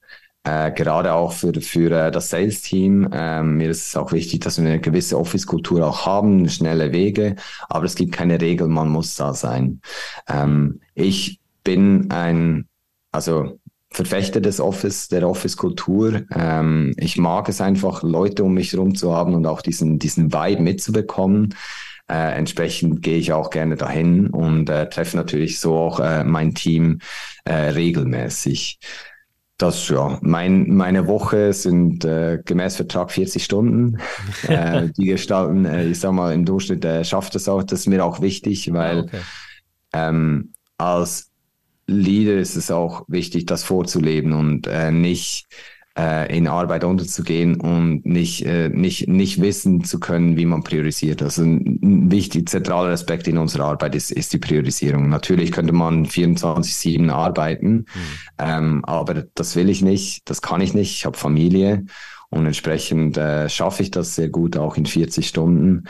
[0.47, 3.09] äh, gerade auch für, für äh, das Sales-Team.
[3.11, 7.35] Ähm, mir ist es auch wichtig, dass wir eine gewisse Office-Kultur auch haben, schnelle Wege,
[7.67, 9.81] aber es gibt keine Regel, man muss da sein.
[10.29, 12.69] Ähm, ich bin ein
[13.11, 16.23] also Verfechter des Office, der Office-Kultur.
[16.33, 20.31] Ähm, ich mag es einfach, Leute um mich herum zu haben und auch diesen, diesen
[20.31, 21.55] Vibe mitzubekommen.
[22.09, 26.53] Äh, entsprechend gehe ich auch gerne dahin und äh, treffe natürlich so auch äh, mein
[26.53, 26.99] Team
[27.43, 28.79] äh, regelmäßig.
[29.57, 33.97] Das ja, mein, meine Woche sind äh, gemäß Vertrag 40 Stunden.
[34.47, 37.63] äh, die gestalten, äh, ich sag mal, im Durchschnitt äh, schafft das auch.
[37.63, 39.19] Das ist mir auch wichtig, weil ah, okay.
[39.93, 41.31] ähm, als
[41.87, 45.47] Leader ist es auch wichtig, das vorzuleben und äh, nicht
[45.97, 51.23] äh, in Arbeit unterzugehen und nicht, äh, nicht, nicht wissen zu können, wie man priorisiert.
[51.23, 55.09] Also ein wichtig, zentraler Aspekt in unserer Arbeit ist, ist die Priorisierung.
[55.09, 57.85] Natürlich könnte man 24-7 arbeiten, mhm.
[58.37, 60.91] ähm, aber das will ich nicht, das kann ich nicht.
[60.91, 61.85] Ich habe Familie
[62.29, 65.85] und entsprechend äh, schaffe ich das sehr gut, auch in 40 Stunden.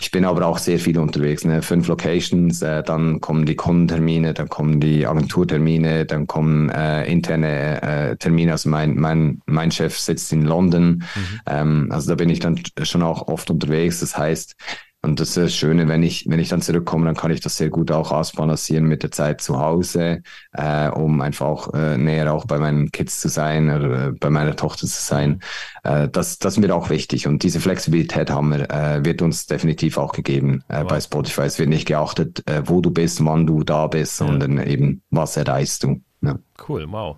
[0.00, 1.60] Ich bin aber auch sehr viel unterwegs, ne?
[1.60, 7.82] fünf Locations, äh, dann kommen die Kundentermine, dann kommen die Agenturtermine, dann kommen äh, interne
[7.82, 8.52] äh, Termine.
[8.52, 11.40] Also mein, mein, mein Chef sitzt in London, mhm.
[11.46, 14.00] ähm, also da bin ich dann schon auch oft unterwegs.
[14.00, 14.56] Das heißt,
[15.04, 17.56] und das ist das Schöne, wenn ich, wenn ich dann zurückkomme, dann kann ich das
[17.56, 22.32] sehr gut auch ausbalancieren mit der Zeit zu Hause, äh, um einfach auch äh, näher
[22.32, 25.40] auch bei meinen Kids zu sein oder äh, bei meiner Tochter zu sein.
[25.82, 27.26] Äh, das, das mir auch wichtig.
[27.26, 30.86] Und diese Flexibilität haben wir, äh, wird uns definitiv auch gegeben äh, wow.
[30.86, 31.42] bei Spotify.
[31.42, 34.26] Es wird nicht geachtet, äh, wo du bist, wann du da bist, ja.
[34.28, 36.00] sondern eben, was erreichst du.
[36.20, 36.38] Ja.
[36.68, 37.16] Cool, wow.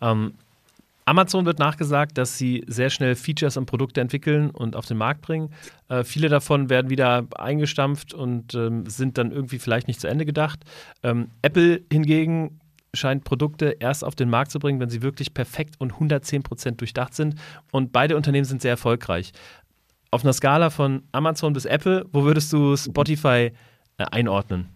[0.00, 0.34] Ähm,
[1.06, 5.22] Amazon wird nachgesagt, dass sie sehr schnell Features und Produkte entwickeln und auf den Markt
[5.22, 5.50] bringen.
[5.88, 10.26] Äh, viele davon werden wieder eingestampft und ähm, sind dann irgendwie vielleicht nicht zu Ende
[10.26, 10.64] gedacht.
[11.04, 12.60] Ähm, Apple hingegen
[12.92, 16.80] scheint Produkte erst auf den Markt zu bringen, wenn sie wirklich perfekt und 110 Prozent
[16.80, 17.36] durchdacht sind.
[17.70, 19.32] Und beide Unternehmen sind sehr erfolgreich.
[20.10, 23.52] Auf einer Skala von Amazon bis Apple, wo würdest du Spotify
[23.98, 24.70] äh, einordnen?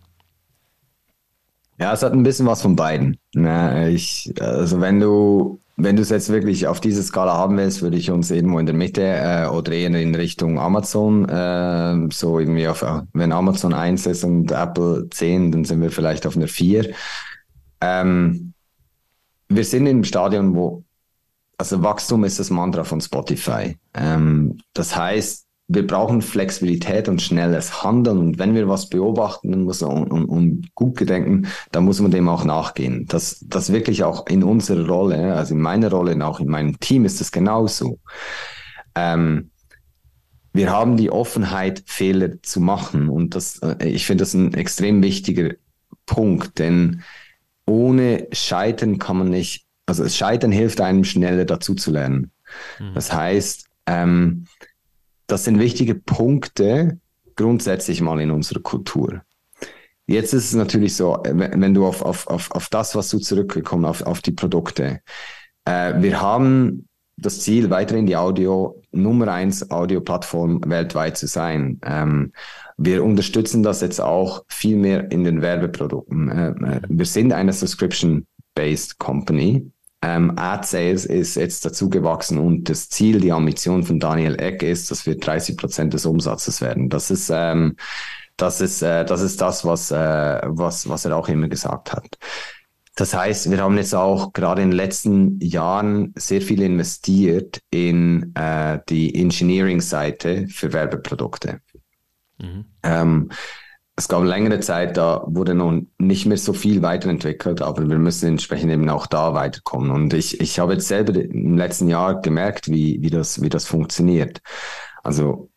[1.78, 3.16] Ja, es hat ein bisschen was von beiden.
[3.34, 7.82] Ja, ich, also wenn du wenn du es jetzt wirklich auf diese Skala haben willst,
[7.82, 12.38] würde ich uns irgendwo in der Mitte äh, oder eher in Richtung Amazon, äh, so
[12.38, 16.48] irgendwie auf, wenn Amazon 1 ist und Apple 10, dann sind wir vielleicht auf einer
[16.48, 16.92] 4.
[17.80, 18.52] Ähm,
[19.48, 20.84] wir sind im Stadion, wo,
[21.58, 23.76] also Wachstum ist das Mantra von Spotify.
[23.94, 28.18] Ähm, das heißt, wir brauchen Flexibilität und schnelles Handeln.
[28.18, 32.28] Und wenn wir was beobachten muss, und, und, und, gut gedenken, dann muss man dem
[32.28, 33.06] auch nachgehen.
[33.06, 36.80] Das, das wirklich auch in unserer Rolle, also in meiner Rolle und auch in meinem
[36.80, 38.00] Team ist das genauso.
[38.96, 39.52] Ähm,
[40.52, 43.08] wir haben die Offenheit, Fehler zu machen.
[43.08, 45.50] Und das, äh, ich finde das ein extrem wichtiger
[46.04, 47.02] Punkt, denn
[47.64, 52.32] ohne Scheitern kann man nicht, also Scheitern hilft einem schneller dazu zu lernen.
[52.80, 52.94] Mhm.
[52.94, 54.46] Das heißt, ähm,
[55.30, 56.98] das sind wichtige Punkte
[57.36, 59.22] grundsätzlich mal in unserer Kultur.
[60.06, 63.84] Jetzt ist es natürlich so, wenn du auf, auf, auf, auf das, was du zurückgekommen,
[63.84, 65.00] auf, auf die Produkte.
[65.64, 71.78] Äh, wir haben das Ziel, weiterhin die Audio Nummer eins Audio-Plattform weltweit zu sein.
[71.84, 72.32] Ähm,
[72.76, 76.28] wir unterstützen das jetzt auch viel mehr in den Werbeprodukten.
[76.28, 79.70] Äh, äh wir sind eine Subscription-based Company.
[80.02, 84.62] Ähm, Ad Sales ist jetzt dazu gewachsen und das Ziel, die Ambition von Daniel Eck
[84.62, 86.88] ist, dass wir 30 Prozent des Umsatzes werden.
[86.88, 87.76] Das ist, ähm,
[88.36, 92.18] das ist, äh, das ist das, was, äh, was, was er auch immer gesagt hat.
[92.96, 98.34] Das heißt, wir haben jetzt auch gerade in den letzten Jahren sehr viel investiert in
[98.34, 101.60] äh, die Engineering-Seite für Werbeprodukte.
[102.38, 102.64] Mhm.
[102.82, 103.30] Ähm,
[104.00, 108.28] es gab längere Zeit, da wurde noch nicht mehr so viel weiterentwickelt, aber wir müssen
[108.28, 109.90] entsprechend eben auch da weiterkommen.
[109.90, 113.66] Und ich, ich habe jetzt selber im letzten Jahr gemerkt, wie, wie, das, wie das
[113.66, 114.40] funktioniert.
[115.02, 115.50] Also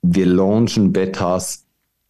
[0.00, 1.66] wir launchen Betas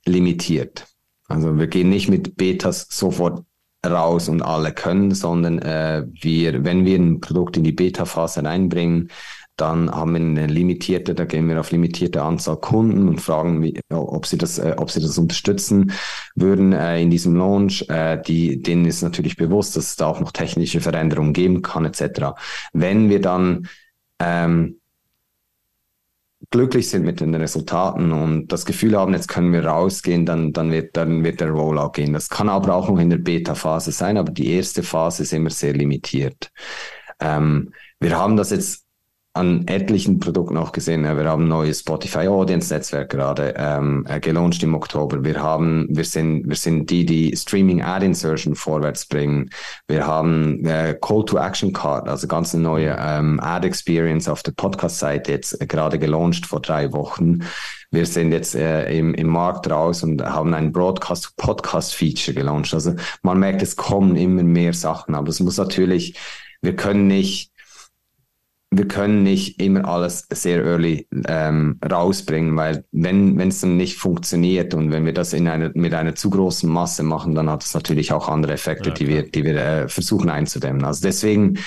[0.06, 0.86] limitiert.
[1.26, 3.44] Also wir gehen nicht mit Betas sofort
[3.84, 9.10] raus und alle können, sondern äh, wir, wenn wir ein Produkt in die Beta-Phase reinbringen,
[9.56, 13.80] dann haben wir eine limitierte, da gehen wir auf limitierte Anzahl Kunden und fragen, wie,
[13.90, 15.92] ob sie das, äh, ob sie das unterstützen
[16.34, 17.88] würden äh, in diesem Launch.
[17.88, 21.84] Äh, die, denen ist natürlich bewusst, dass es da auch noch technische Veränderungen geben kann,
[21.84, 22.34] etc.
[22.72, 23.68] Wenn wir dann
[24.18, 24.80] ähm,
[26.50, 30.70] glücklich sind mit den Resultaten und das Gefühl haben, jetzt können wir rausgehen, dann, dann,
[30.70, 32.12] wird, dann wird der Rollout gehen.
[32.12, 35.50] Das kann aber auch noch in der Beta-Phase sein, aber die erste Phase ist immer
[35.50, 36.50] sehr limitiert.
[37.20, 38.83] Ähm, wir haben das jetzt
[39.36, 41.02] an etlichen Produkten auch gesehen.
[41.02, 45.24] Wir haben neues Spotify Audience Netzwerk gerade ähm, äh, gelauncht im Oktober.
[45.24, 49.50] Wir haben, wir sind, wir sind die, die Streaming Ad Insertion vorwärts bringen.
[49.88, 54.44] Wir haben äh, Call to Action Card, also ganz eine neue ähm, Ad Experience auf
[54.44, 57.40] der Podcast Seite jetzt äh, gerade gelauncht vor drei Wochen.
[57.90, 62.72] wir sind jetzt äh, im, im Markt raus und haben ein Broadcast-Podcast-Feature gelauncht.
[62.72, 66.16] Also man merkt, es kommen immer mehr Sachen, aber es muss natürlich,
[66.62, 67.53] wir können nicht
[68.76, 74.74] wir können nicht immer alles sehr early ähm, rausbringen, weil wenn es dann nicht funktioniert
[74.74, 77.74] und wenn wir das in einer mit einer zu großen Masse machen, dann hat es
[77.74, 80.84] natürlich auch andere Effekte, ja, die wir die wir äh, versuchen einzudämmen.
[80.84, 81.58] Also deswegen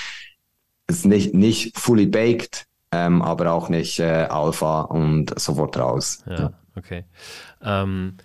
[0.86, 6.22] ist nicht nicht fully baked, ähm, aber auch nicht äh, Alpha und sofort raus.
[6.26, 6.52] Ja, ja.
[6.76, 7.04] okay.
[7.62, 8.16] Ähm,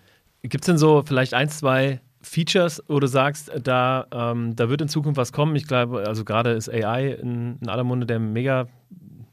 [0.42, 4.82] Gibt es denn so vielleicht ein, zwei Features, wo du sagst, da, ähm, da wird
[4.82, 5.56] in Zukunft was kommen.
[5.56, 8.68] Ich glaube, also gerade ist AI in, in aller Munde der mega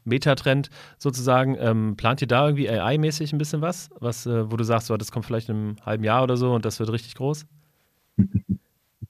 [0.03, 1.55] Metatrend sozusagen.
[1.59, 4.97] Ähm, plant ihr da irgendwie AI-mäßig ein bisschen was, was äh, wo du sagst, so,
[4.97, 7.45] das kommt vielleicht in einem halben Jahr oder so und das wird richtig groß?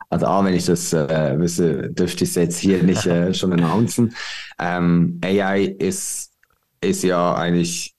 [0.09, 3.53] Also A, wenn ich das äh, wüsste, dürfte ich es jetzt hier nicht äh, schon
[3.53, 4.13] announcen.
[4.59, 6.33] Ähm, AI ist,
[6.81, 7.90] ist ja eigentlich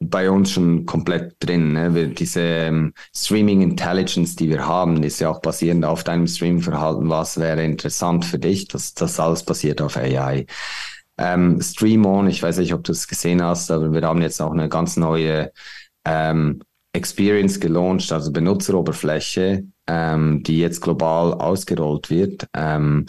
[0.00, 1.72] bei uns schon komplett drin.
[1.72, 2.08] Ne?
[2.08, 7.08] Diese ähm, Streaming Intelligence, die wir haben, ist ja auch basierend auf deinem Streaming-Verhalten.
[7.08, 8.68] Was wäre interessant für dich?
[8.68, 10.46] Das, das alles basiert auf AI.
[11.18, 14.40] Ähm, Stream On, ich weiß nicht, ob du es gesehen hast, aber wir haben jetzt
[14.40, 15.50] auch eine ganz neue
[16.04, 16.60] ähm,
[16.92, 22.46] Experience gelauncht, also Benutzeroberfläche, ähm, die jetzt global ausgerollt wird.
[22.54, 23.06] Ähm,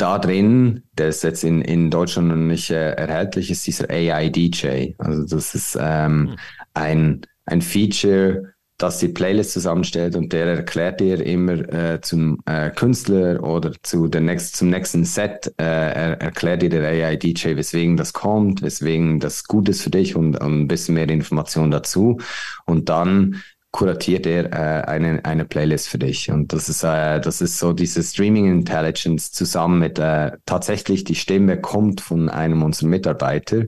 [0.00, 4.28] da drin, der ist jetzt in, in Deutschland noch nicht äh, erhältlich, ist dieser AI
[4.28, 4.94] DJ.
[4.98, 6.36] Also das ist ähm, mhm.
[6.74, 12.70] ein, ein Feature, das die Playlist zusammenstellt und der erklärt dir immer äh, zum äh,
[12.70, 17.56] Künstler oder zu der next, zum nächsten Set, äh, er, erklärt dir der AI DJ,
[17.56, 21.70] weswegen das kommt, weswegen das gut ist für dich und, und ein bisschen mehr Informationen
[21.70, 22.18] dazu.
[22.64, 26.30] Und dann kuratiert er äh, eine, eine Playlist für dich.
[26.30, 31.14] Und das ist, äh, das ist so diese Streaming Intelligence zusammen mit äh, tatsächlich die
[31.14, 33.64] Stimme kommt von einem unserer Mitarbeiter.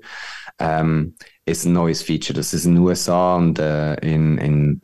[0.59, 2.37] Ähm, ist ein neues Feature.
[2.37, 4.83] Das ist in den USA und äh, in, in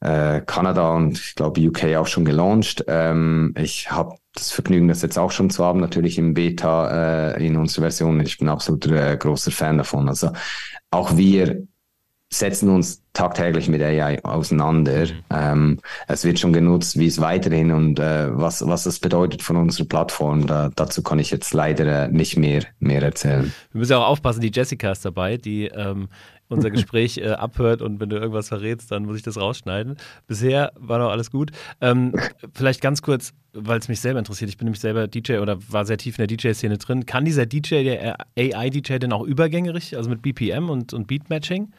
[0.00, 2.84] äh, Kanada und ich glaube UK auch schon gelauncht.
[2.88, 7.46] Ähm, ich habe das Vergnügen, das jetzt auch schon zu haben, natürlich im Beta äh,
[7.46, 8.20] in unserer Version.
[8.20, 10.08] Ich bin absolut äh, großer Fan davon.
[10.08, 10.30] Also
[10.90, 11.66] auch wir
[12.30, 15.06] setzen uns tagtäglich mit AI auseinander.
[15.06, 15.22] Mhm.
[15.30, 19.56] Ähm, es wird schon genutzt, wie es weiterhin und äh, was, was das bedeutet von
[19.56, 20.46] unserer Plattform.
[20.46, 23.52] Da, dazu kann ich jetzt leider äh, nicht mehr, mehr erzählen.
[23.72, 26.08] Wir müssen ja auch aufpassen, die Jessica ist dabei, die ähm,
[26.48, 29.96] unser Gespräch äh, abhört und wenn du irgendwas verrätst, dann muss ich das rausschneiden.
[30.26, 31.50] Bisher war noch alles gut.
[31.80, 32.14] Ähm,
[32.52, 34.50] vielleicht ganz kurz, weil es mich selber interessiert.
[34.50, 37.06] Ich bin nämlich selber DJ oder war sehr tief in der DJ-Szene drin.
[37.06, 41.72] Kann dieser DJ, der AI-DJ, denn auch übergängig, also mit BPM und, und Beat-Matching?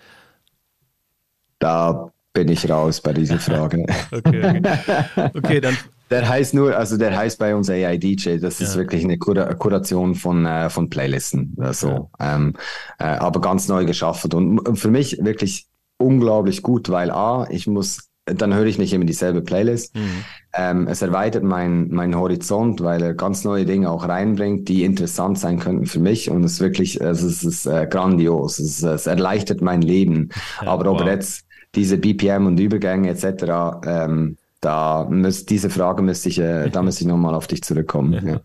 [1.59, 3.85] Da bin ich raus bei dieser Frage.
[4.11, 5.31] okay, okay.
[5.35, 5.77] okay, dann.
[6.09, 8.65] Der heißt nur, also der heißt bei uns AI DJ, das ja.
[8.65, 11.55] ist wirklich eine Kur Kuration von, äh, von Playlisten.
[11.59, 12.35] Also, ja.
[12.35, 12.55] ähm,
[12.97, 15.67] äh, aber ganz neu geschaffen und für mich wirklich
[15.97, 19.95] unglaublich gut, weil A, ich muss, dann höre ich nicht immer dieselbe Playlist.
[19.95, 20.23] Mhm.
[20.53, 25.37] Ähm, es erweitert mein, mein Horizont, weil er ganz neue Dinge auch reinbringt, die interessant
[25.37, 26.31] sein könnten für mich.
[26.31, 28.57] Und es ist wirklich, also es ist äh, grandios.
[28.57, 30.29] Es, es, erleichtert mein Leben.
[30.61, 36.01] Ja, aber ob er jetzt diese BPM und Übergänge etc., ähm, da muss, diese Frage
[36.01, 38.27] müsste ich, äh, da müsste ich nochmal auf dich zurückkommen.
[38.27, 38.41] Ja.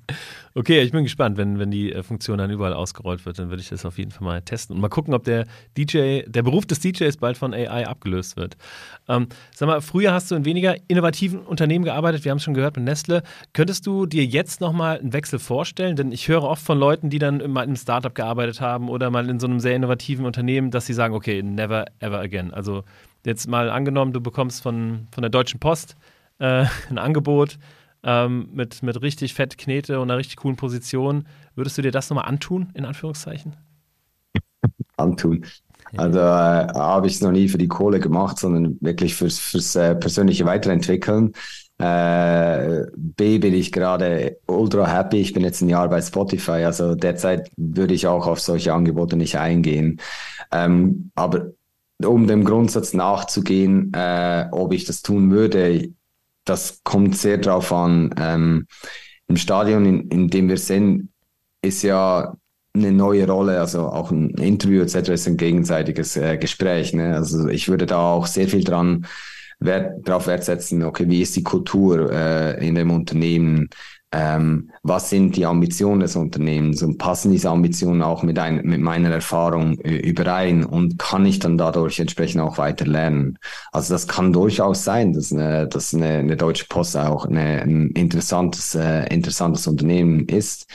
[0.56, 3.60] Okay, ich bin gespannt, wenn, wenn die äh, Funktion dann überall ausgerollt wird, dann würde
[3.60, 6.64] ich das auf jeden Fall mal testen und mal gucken, ob der DJ, der Beruf
[6.64, 8.56] des DJs bald von AI abgelöst wird.
[9.08, 12.54] Ähm, sag mal, früher hast du in weniger innovativen Unternehmen gearbeitet, wir haben es schon
[12.54, 13.24] gehört mit Nestle.
[13.52, 15.96] Könntest du dir jetzt nochmal einen Wechsel vorstellen?
[15.96, 19.10] Denn ich höre oft von Leuten, die dann mal in einem Startup gearbeitet haben oder
[19.10, 22.54] mal in so einem sehr innovativen Unternehmen, dass sie sagen, okay, never ever again.
[22.54, 22.84] Also
[23.26, 25.96] jetzt mal angenommen, du bekommst von, von der Deutschen Post
[26.38, 27.58] äh, ein Angebot
[28.02, 32.10] ähm, mit, mit richtig fett Knete und einer richtig coolen Position, würdest du dir das
[32.10, 33.56] nochmal antun, in Anführungszeichen?
[34.96, 35.44] Antun.
[35.96, 39.76] Also äh, habe ich es noch nie für die Kohle gemacht, sondern wirklich fürs, fürs
[39.76, 41.32] äh, persönliche Weiterentwickeln.
[41.78, 45.18] Äh, B bin ich gerade ultra happy.
[45.18, 49.16] Ich bin jetzt ein Jahr bei Spotify, also derzeit würde ich auch auf solche Angebote
[49.16, 50.00] nicht eingehen.
[50.52, 51.52] Ähm, aber
[52.02, 55.90] um dem Grundsatz nachzugehen, äh, ob ich das tun würde,
[56.44, 58.14] das kommt sehr darauf an.
[58.18, 58.66] Ähm,
[59.28, 61.09] Im Stadion, in, in dem wir sind,
[61.62, 62.37] ist ja
[62.74, 65.11] eine neue Rolle, also auch ein Interview etc.
[65.11, 66.92] ist ein gegenseitiges äh, Gespräch.
[66.92, 67.14] Ne?
[67.14, 69.07] Also ich würde da auch sehr viel dran
[69.61, 73.70] Wert, darauf Wert setzen, okay, wie ist die Kultur äh, in dem Unternehmen?
[74.16, 78.80] Ähm, was sind die Ambitionen des Unternehmens und passen diese Ambitionen auch mit, ein, mit
[78.80, 83.38] meiner Erfahrung äh, überein und kann ich dann dadurch entsprechend auch weiter lernen.
[83.72, 87.88] Also das kann durchaus sein, dass eine, dass eine, eine Deutsche Post auch eine, ein
[87.88, 90.66] interessantes, äh, interessantes Unternehmen ist.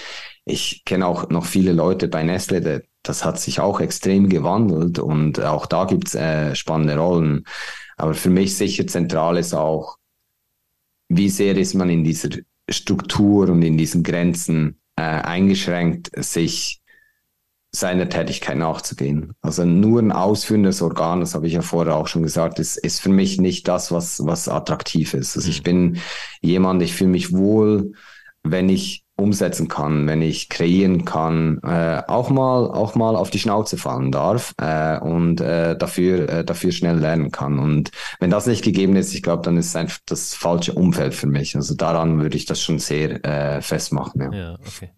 [0.44, 5.40] Ich kenne auch noch viele Leute bei Nestle, das hat sich auch extrem gewandelt und
[5.40, 7.46] auch da gibt's äh, spannende Rollen.
[7.96, 9.96] Aber für mich sicher zentral ist auch,
[11.08, 12.30] wie sehr ist man in dieser
[12.70, 16.82] Struktur und in diesen Grenzen äh, eingeschränkt, sich
[17.72, 19.34] seiner Tätigkeit nachzugehen.
[19.42, 23.00] Also nur ein ausführendes Organ, das habe ich ja vorher auch schon gesagt, ist, ist
[23.00, 25.38] für mich nicht das, was, was attraktiv ist.
[25.38, 25.64] Also ich mhm.
[25.64, 25.98] bin
[26.42, 27.94] jemand, ich fühle mich wohl,
[28.44, 33.40] wenn ich umsetzen kann, wenn ich kreieren kann, äh, auch mal auch mal auf die
[33.40, 37.60] Schnauze fallen darf äh, und äh, dafür äh, dafür schnell lernen kann.
[37.60, 41.14] Und wenn das nicht gegeben ist, ich glaube, dann ist es einfach das falsche Umfeld
[41.14, 41.56] für mich.
[41.56, 44.22] Also daran würde ich das schon sehr äh, festmachen.
[44.22, 44.90] Ja, ja okay.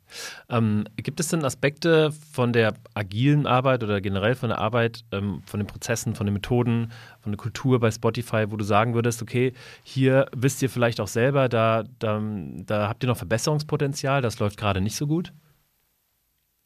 [0.49, 5.41] Ähm, gibt es denn Aspekte von der agilen Arbeit oder generell von der Arbeit, ähm,
[5.45, 9.21] von den Prozessen, von den Methoden, von der Kultur bei Spotify, wo du sagen würdest,
[9.21, 9.53] okay,
[9.83, 12.21] hier wisst ihr vielleicht auch selber, da, da,
[12.65, 15.33] da habt ihr noch Verbesserungspotenzial, das läuft gerade nicht so gut?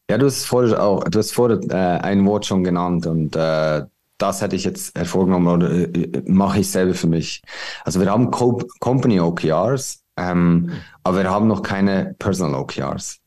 [0.09, 3.83] Ja, du hast vorher auch, du hast vorher äh, ein Wort schon genannt und äh,
[4.17, 7.41] das hätte ich jetzt hervorgenommen oder äh, mache ich selber für mich.
[7.83, 10.71] Also wir haben Co Company OKRs, ähm,
[11.03, 13.19] aber wir haben noch keine Personal OKRs.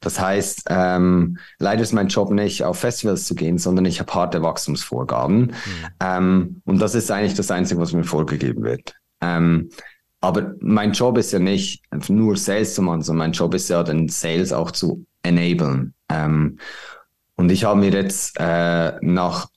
[0.00, 4.12] Das heißt, ähm, leider ist mein Job nicht, auf Festivals zu gehen, sondern ich habe
[4.14, 5.38] harte Wachstumsvorgaben.
[5.38, 5.52] Mhm.
[6.00, 8.94] Ähm, und das ist eigentlich das Einzige, was mir vorgegeben wird.
[9.20, 9.70] Ähm,
[10.20, 13.82] aber mein Job ist ja nicht nur Sales zu machen, sondern mein Job ist ja,
[13.82, 15.94] den Sales auch zu enablen.
[16.08, 16.58] Ähm,
[17.36, 19.48] und ich habe mir jetzt äh, nach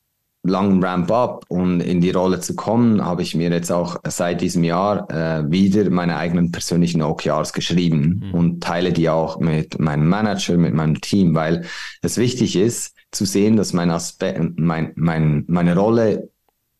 [0.43, 4.63] langen Ramp-up und in die Rolle zu kommen, habe ich mir jetzt auch seit diesem
[4.63, 8.33] Jahr äh, wieder meine eigenen persönlichen OKRs geschrieben mhm.
[8.33, 11.65] und teile die auch mit meinem Manager, mit meinem Team, weil
[12.01, 16.29] es wichtig ist zu sehen, dass mein Aspe mein, mein, meine Rolle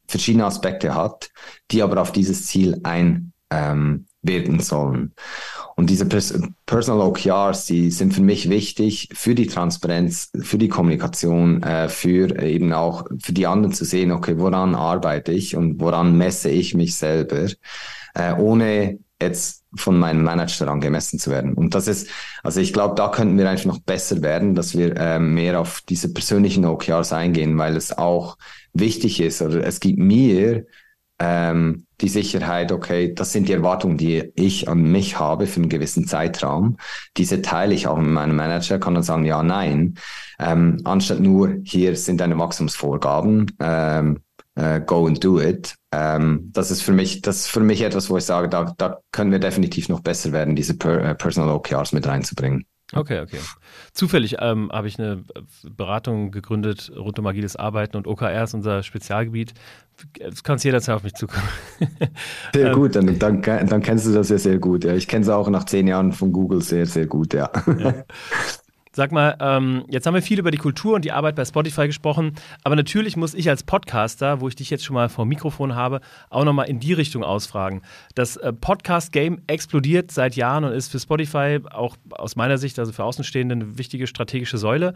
[0.08, 1.30] verschiedene Aspekte hat,
[1.72, 4.06] die aber auf dieses Ziel ein ähm,
[4.60, 5.14] sollen.
[5.80, 10.68] Und diese Pers Personal OKRs, die sind für mich wichtig für die Transparenz, für die
[10.68, 15.80] Kommunikation, äh, für eben auch für die anderen zu sehen, okay, woran arbeite ich und
[15.80, 17.48] woran messe ich mich selber,
[18.14, 21.54] äh, ohne jetzt von meinem Manager daran gemessen zu werden.
[21.54, 22.10] Und das ist,
[22.44, 25.80] also ich glaube, da könnten wir einfach noch besser werden, dass wir äh, mehr auf
[25.88, 28.38] diese persönlichen OKRs eingehen, weil es auch
[28.74, 30.66] wichtig ist oder es gibt mir
[31.20, 35.70] ähm, die Sicherheit, okay, das sind die Erwartungen, die ich an mich habe für einen
[35.70, 36.78] gewissen Zeitraum.
[37.18, 39.96] Diese teile ich auch mit meinem Manager, kann dann sagen, ja, nein,
[40.40, 44.20] ähm, anstatt nur, hier sind deine Wachstumsvorgaben, ähm,
[44.56, 45.76] äh, go and do it.
[45.92, 49.00] Ähm, das ist für mich, das ist für mich etwas, wo ich sage, da, da
[49.12, 52.66] können wir definitiv noch besser werden, diese per, äh, Personal OKRs mit reinzubringen.
[52.94, 53.40] Okay, okay.
[53.94, 55.24] Zufällig ähm, habe ich eine
[55.64, 59.54] Beratung gegründet rund um agiles Arbeiten und OKR ist unser Spezialgebiet.
[60.18, 61.48] Du kannst jederzeit auf mich zukommen.
[62.54, 64.86] Sehr ähm, gut, dann, dann, dann, kennst du das ja sehr gut.
[64.86, 64.94] Ja.
[64.94, 67.52] Ich kenne es auch nach zehn Jahren von Google sehr, sehr gut, ja.
[67.78, 67.94] ja.
[68.92, 71.86] Sag mal, ähm, jetzt haben wir viel über die Kultur und die Arbeit bei Spotify
[71.86, 72.34] gesprochen,
[72.64, 75.76] aber natürlich muss ich als Podcaster, wo ich dich jetzt schon mal vor dem Mikrofon
[75.76, 77.84] habe, auch nochmal in die Richtung ausfragen.
[78.16, 82.92] Das äh, Podcast-Game explodiert seit Jahren und ist für Spotify auch aus meiner Sicht, also
[82.92, 84.96] für Außenstehende, eine wichtige strategische Säule.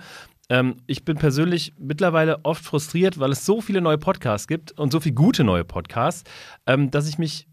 [0.50, 4.92] Ähm, ich bin persönlich mittlerweile oft frustriert, weil es so viele neue Podcasts gibt und
[4.92, 6.24] so viele gute neue Podcasts,
[6.66, 7.48] ähm, dass ich mich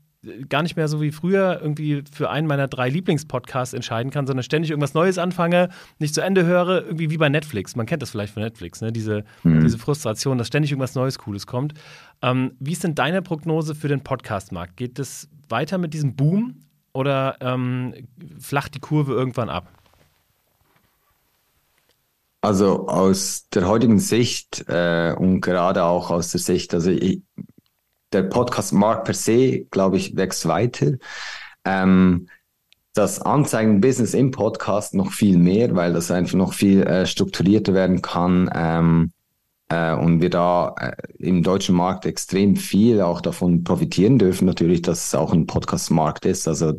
[0.49, 4.43] gar nicht mehr so wie früher irgendwie für einen meiner drei Lieblingspodcasts entscheiden kann, sondern
[4.43, 7.75] ständig irgendwas Neues anfange, nicht zu Ende höre, irgendwie wie bei Netflix.
[7.75, 8.93] Man kennt das vielleicht von Netflix, ne?
[8.93, 9.61] diese, mhm.
[9.61, 11.75] diese Frustration, dass ständig irgendwas Neues, Cooles kommt.
[12.23, 14.77] Ähm, wie ist denn deine Prognose für den Podcast-Markt?
[14.77, 16.61] Geht es weiter mit diesem Boom
[16.93, 17.95] oder ähm,
[18.39, 19.73] flacht die Kurve irgendwann ab?
[22.43, 27.23] Also aus der heutigen Sicht äh, und gerade auch aus der Sicht, also ich,
[28.13, 30.93] der Podcast-Markt per se, glaube ich, wächst weiter.
[31.65, 32.29] Ähm,
[32.95, 38.03] das Anzeigen-Business im Podcast noch viel mehr, weil das einfach noch viel äh, strukturierter werden
[38.03, 39.13] kann ähm,
[39.69, 44.45] äh, und wir da äh, im deutschen Markt extrem viel auch davon profitieren dürfen.
[44.45, 46.49] Natürlich, dass es auch ein Podcast-Markt ist.
[46.49, 46.75] Also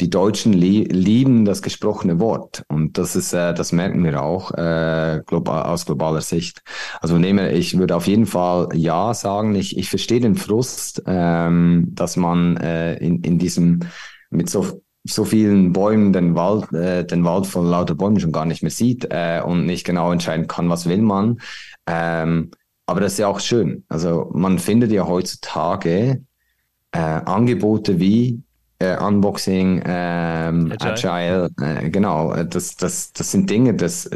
[0.00, 4.52] die Deutschen lie lieben das gesprochene Wort und das ist, äh, das merken wir auch
[4.52, 6.62] äh, global, aus globaler Sicht.
[7.00, 9.54] Also her, ich würde auf jeden Fall ja sagen.
[9.54, 13.80] Ich, ich verstehe den Frust, ähm, dass man äh, in, in diesem
[14.30, 18.44] mit so so vielen Bäumen den Wald, äh, den Wald von lauter Bäumen schon gar
[18.44, 21.40] nicht mehr sieht äh, und nicht genau entscheiden kann, was will man.
[21.86, 22.50] Ähm,
[22.86, 23.84] aber das ist ja auch schön.
[23.88, 26.22] Also man findet ja heutzutage
[26.92, 28.42] äh, Angebote wie
[28.80, 34.10] äh, Unboxing, ähm, Agile, Agile äh, genau, das, das, das sind Dinge, das,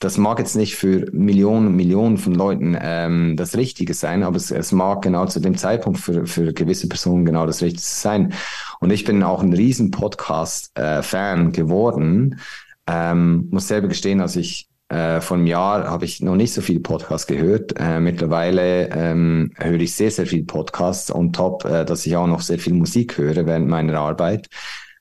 [0.00, 4.36] das mag jetzt nicht für Millionen und Millionen von Leuten ähm, das Richtige sein, aber
[4.36, 8.32] es, es mag genau zu dem Zeitpunkt für, für gewisse Personen genau das Richtige sein.
[8.80, 12.40] Und ich bin auch ein riesen Podcast-Fan äh, geworden.
[12.88, 16.60] Ähm, muss selber gestehen, als ich äh, vor einem Jahr habe ich noch nicht so
[16.60, 17.72] viel Podcasts gehört.
[17.78, 22.26] Äh, mittlerweile ähm, höre ich sehr, sehr viel Podcasts on top, äh, dass ich auch
[22.26, 24.48] noch sehr viel Musik höre während meiner Arbeit.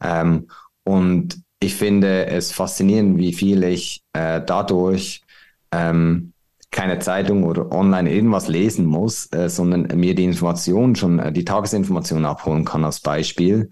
[0.02, 0.48] Ähm,
[0.86, 5.24] und ich finde es faszinierend, wie viel ich äh, dadurch
[5.74, 6.32] ähm,
[6.72, 11.44] keine Zeitung oder online irgendwas lesen muss, äh, sondern mir die Information schon, äh, die
[11.44, 13.70] Tagesinformation abholen kann als Beispiel.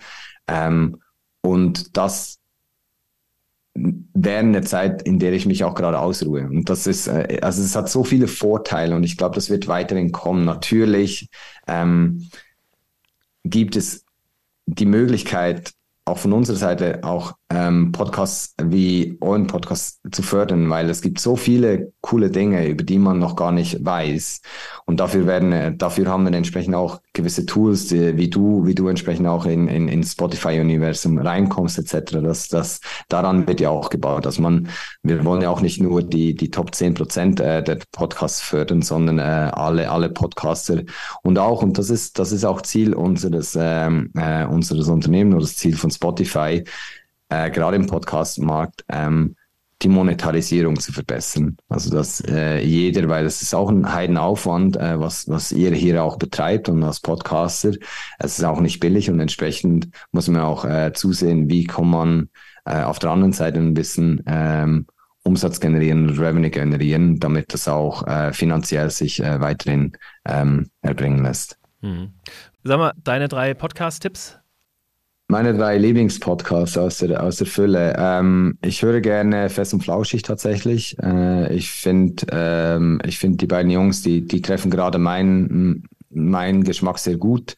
[0.50, 0.98] Ähm,
[1.42, 2.39] und das
[3.74, 6.42] während der Zeit, in der ich mich auch gerade ausruhe.
[6.42, 9.68] Und das ist, äh, also es hat so viele Vorteile und ich glaube, das wird
[9.68, 10.46] weiterhin kommen.
[10.46, 11.30] Natürlich
[11.68, 12.30] ähm,
[13.44, 14.06] gibt es
[14.66, 15.72] die Möglichkeit,
[16.06, 21.20] auch von unserer Seite auch ähm, Podcasts wie euren Podcast zu fördern, weil es gibt
[21.20, 24.42] so viele coole Dinge, über die man noch gar nicht weiß.
[24.86, 28.76] Und dafür werden, äh, dafür haben wir entsprechend auch gewisse Tools, die, wie du, wie
[28.76, 32.20] du entsprechend auch in, in, in Spotify-Universum reinkommst, etc.
[32.22, 34.70] Das, das, daran wird ja auch gebaut, dass man,
[35.02, 38.84] wir wollen ja auch nicht nur die, die Top 10 Prozent äh, der Podcasts fördern,
[38.84, 40.84] sondern äh, alle, alle Podcaster
[41.24, 45.44] und auch, und das ist, das ist auch Ziel unseres, ähm, äh, unseres Unternehmens oder
[45.46, 46.64] das Ziel von Spotify,
[47.30, 49.36] äh, gerade im Podcast-Markt, ähm,
[49.82, 51.56] die Monetarisierung zu verbessern.
[51.70, 56.04] Also dass äh, jeder, weil das ist auch ein Heidenaufwand, äh, was, was ihr hier
[56.04, 57.72] auch betreibt und als Podcaster,
[58.20, 62.30] es ist auch nicht billig und entsprechend muss man auch äh, zusehen, wie kann man
[62.66, 64.86] äh, auf der anderen Seite ein bisschen ähm,
[65.24, 69.94] Umsatz generieren, Revenue generieren, damit das auch äh, finanziell sich äh, weiterhin
[70.26, 71.58] ähm, erbringen lässt.
[71.82, 72.14] Mhm.
[72.64, 74.40] Sag mal, deine drei Podcast-Tipps?
[75.32, 77.94] Meine drei Lieblingspodcasts aus der, aus der Fülle.
[78.00, 80.98] Ähm, ich höre gerne Fest und Flauschig tatsächlich.
[81.04, 86.64] Äh, ich finde ähm, ich finde die beiden Jungs, die, die treffen gerade meinen mein
[86.64, 87.54] Geschmack sehr gut.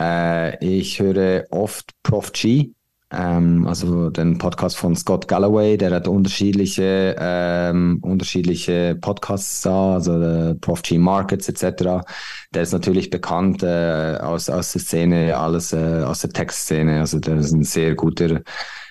[0.00, 2.70] Äh, ich höre oft Prof G.
[3.16, 10.54] Ähm, also den Podcast von Scott Galloway, der hat unterschiedliche, ähm, unterschiedliche Podcasts da, also
[10.60, 12.04] Prof G Markets etc.
[12.52, 17.00] Der ist natürlich bekannt äh, aus, aus der Szene, alles äh, aus der Textszene.
[17.00, 18.42] Also der ist ein sehr guter,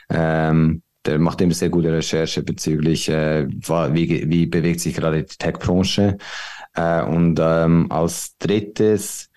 [0.09, 5.37] ähm, der macht immer sehr gute Recherche bezüglich, äh, wie, wie bewegt sich gerade die
[5.37, 6.17] Tech-Branche.
[6.73, 9.29] Äh, und ähm, als drittes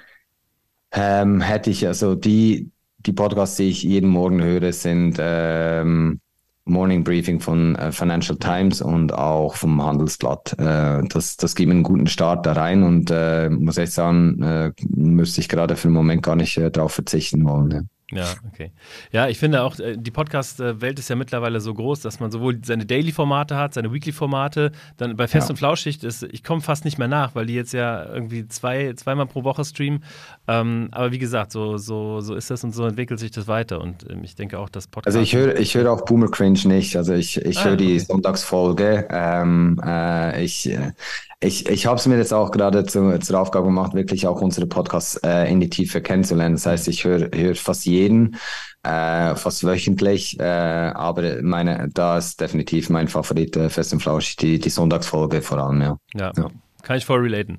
[0.92, 6.20] ähm, hätte ich also die die Podcasts, die ich jeden Morgen höre, sind ähm,
[6.64, 10.54] Morning Briefing von äh, Financial Times und auch vom Handelsblatt.
[10.58, 14.42] Äh, das, das gibt mir einen guten Start da rein und äh, muss echt sagen,
[14.42, 17.70] äh, müsste ich gerade für den Moment gar nicht äh, darauf verzichten wollen.
[17.70, 17.80] Ja.
[18.10, 18.72] Ja, okay.
[19.12, 22.58] Ja, ich finde auch, äh, die Podcast-Welt ist ja mittlerweile so groß, dass man sowohl
[22.64, 25.50] seine Daily-Formate hat, seine Weekly-Formate, dann bei Fest ja.
[25.50, 28.94] und Flauschig, ist, ich komme fast nicht mehr nach, weil die jetzt ja irgendwie zwei,
[28.94, 30.04] zweimal pro Woche streamen.
[30.46, 33.80] Ähm, aber wie gesagt, so, so, so ist das und so entwickelt sich das weiter.
[33.82, 35.14] Und ähm, ich denke auch, dass Podcast.
[35.14, 36.96] Also ich höre ich hör auch Boomer Cringe nicht.
[36.96, 39.06] Also ich, ich ah, höre die Sonntagsfolge.
[39.10, 40.92] Ähm, äh, ich, äh,
[41.40, 44.66] ich, ich habe es mir jetzt auch gerade zu, zur Aufgabe gemacht, wirklich auch unsere
[44.66, 46.56] Podcasts äh, in die Tiefe kennenzulernen.
[46.56, 48.36] Das heißt, ich höre hör fast jeden,
[48.82, 54.36] äh, fast wöchentlich, äh, aber meine, da ist definitiv mein Favorit äh, Fest und Flauschig,
[54.36, 55.96] die, die Sonntagsfolge vor allem, ja.
[56.14, 56.32] ja.
[56.36, 56.48] ja.
[56.82, 57.58] Kann ich voll relaten.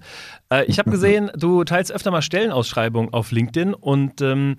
[0.49, 4.57] Äh, ich habe gesehen, du teilst öfter mal Stellenausschreibungen auf LinkedIn und ähm,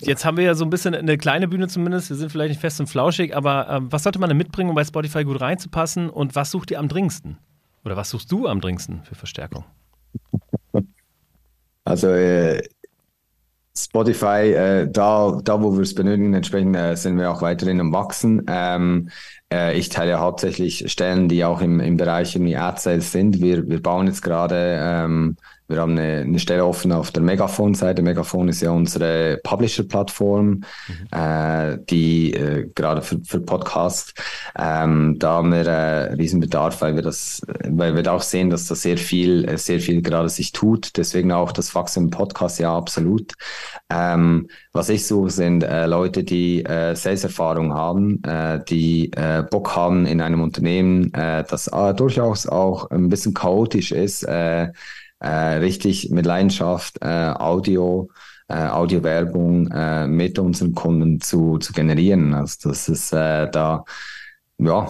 [0.00, 2.08] jetzt haben wir ja so ein bisschen eine kleine Bühne zumindest.
[2.08, 4.74] Wir sind vielleicht nicht fest und flauschig, aber äh, was sollte man denn mitbringen, um
[4.74, 7.38] bei Spotify gut reinzupassen und was sucht ihr am dringendsten?
[7.84, 9.64] Oder was suchst du am dringendsten für Verstärkung?
[11.84, 12.62] Also äh,
[13.76, 17.92] Spotify, äh, da, da wo wir es benötigen, entsprechend äh, sind wir auch weiterhin am
[17.92, 18.42] Wachsen.
[18.46, 19.10] Ähm,
[19.52, 23.40] äh, ich teile hauptsächlich Stellen, die auch im, im Bereich irgendwie Ad Sales sind.
[23.42, 25.36] Wir, wir bauen jetzt gerade ähm,
[25.68, 28.02] wir haben eine, eine Stelle offen auf der Megaphone-Seite.
[28.02, 30.64] Megaphone ist ja unsere Publisher-Plattform, mhm.
[31.10, 34.12] äh, die äh, gerade für, für Podcasts.
[34.58, 38.50] Ähm, da haben wir äh, riesen Bedarf, weil wir das, weil wir da auch sehen,
[38.50, 40.96] dass da sehr viel, äh, sehr viel gerade sich tut.
[40.96, 43.32] Deswegen auch das Wachstum im Podcast, ja, absolut.
[43.90, 49.74] Ähm, was ich suche, sind äh, Leute, die äh, Sales-Erfahrung haben, äh, die äh, Bock
[49.76, 54.68] haben in einem Unternehmen, äh, das äh, durchaus auch ein bisschen chaotisch ist, äh,
[55.24, 58.10] äh, richtig mit Leidenschaft äh, Audio,
[58.48, 62.34] äh, Audiowerbung äh, mit unseren Kunden zu, zu generieren.
[62.34, 63.84] Also das ist äh, da,
[64.58, 64.88] ja,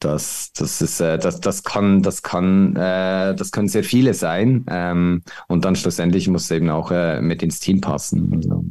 [0.00, 4.64] das, das ist, äh, das, das kann, das kann, äh, das können sehr viele sein.
[4.68, 8.32] Ähm, und dann schlussendlich muss es eben auch äh, mit ins Team passen.
[8.34, 8.64] Also,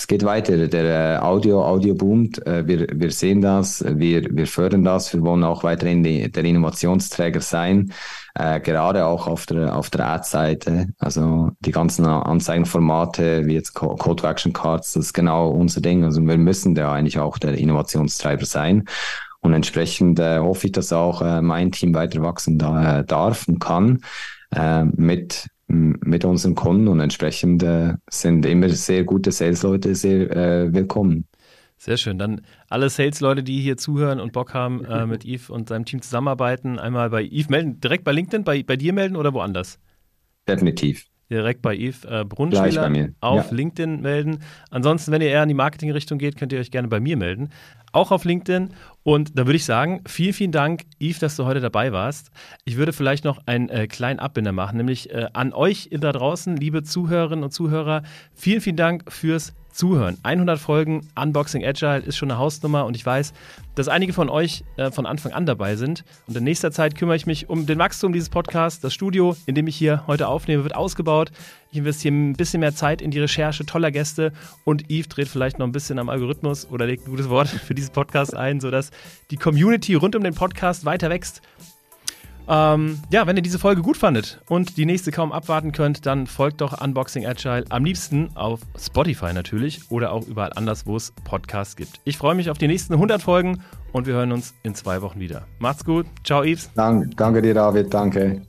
[0.00, 0.66] es geht weiter.
[0.66, 2.44] Der äh, Audio, Audio boomt.
[2.46, 3.84] Äh, wir, wir sehen das.
[3.86, 5.12] Wir, wir fördern das.
[5.12, 7.92] Wir wollen auch weiterhin die, der Innovationsträger sein.
[8.34, 10.88] Äh, gerade auch auf der, auf der Ad-Seite.
[10.98, 16.02] Also die ganzen Anzeigenformate, wie jetzt Call to Action Cards, das ist genau unser Ding.
[16.02, 18.86] Also wir müssen da eigentlich auch der Innovationstreiber sein.
[19.40, 23.46] Und entsprechend äh, hoffe ich, dass auch äh, mein Team weiter wachsen da, äh, darf
[23.48, 24.00] und kann
[24.96, 31.26] mit, mit unseren Kunden und entsprechend äh, sind immer sehr gute Sales-Leute sehr äh, willkommen.
[31.76, 32.18] Sehr schön.
[32.18, 36.02] Dann alle Sales-Leute, die hier zuhören und Bock haben, äh, mit Yves und seinem Team
[36.02, 39.78] zusammenarbeiten, einmal bei Yves melden, direkt bei LinkedIn, bei, bei dir melden oder woanders?
[40.48, 43.56] Definitiv direkt bei Yves äh, Brunschwiller auf ja.
[43.56, 44.40] LinkedIn melden.
[44.70, 47.50] Ansonsten, wenn ihr eher in die Marketingrichtung geht, könnt ihr euch gerne bei mir melden.
[47.92, 48.70] Auch auf LinkedIn.
[49.02, 52.30] Und da würde ich sagen, vielen, vielen Dank, Yves, dass du heute dabei warst.
[52.64, 56.56] Ich würde vielleicht noch einen äh, kleinen Abbinder machen, nämlich äh, an euch da draußen,
[56.56, 58.02] liebe Zuhörerinnen und Zuhörer.
[58.34, 60.18] Vielen, vielen Dank fürs Zuhören.
[60.22, 63.32] 100 Folgen Unboxing Agile ist schon eine Hausnummer und ich weiß,
[63.74, 66.04] dass einige von euch äh, von Anfang an dabei sind.
[66.26, 68.80] Und in nächster Zeit kümmere ich mich um den Wachstum dieses Podcasts.
[68.80, 71.30] Das Studio, in dem ich hier heute aufnehme, wird ausgebaut.
[71.70, 74.32] Ich investiere ein bisschen mehr Zeit in die Recherche toller Gäste
[74.64, 77.74] und Yves dreht vielleicht noch ein bisschen am Algorithmus oder legt ein gutes Wort für
[77.74, 78.90] diesen Podcast ein, sodass
[79.30, 81.42] die Community rund um den Podcast weiter wächst.
[82.52, 86.26] Ähm, ja, wenn ihr diese Folge gut fandet und die nächste kaum abwarten könnt, dann
[86.26, 91.12] folgt doch Unboxing Agile am liebsten auf Spotify natürlich oder auch überall anders, wo es
[91.22, 92.00] Podcasts gibt.
[92.02, 95.20] Ich freue mich auf die nächsten 100 Folgen und wir hören uns in zwei Wochen
[95.20, 95.46] wieder.
[95.60, 96.06] Macht's gut.
[96.24, 96.70] Ciao, Yves.
[96.74, 97.94] Dank, danke dir, David.
[97.94, 98.42] Danke.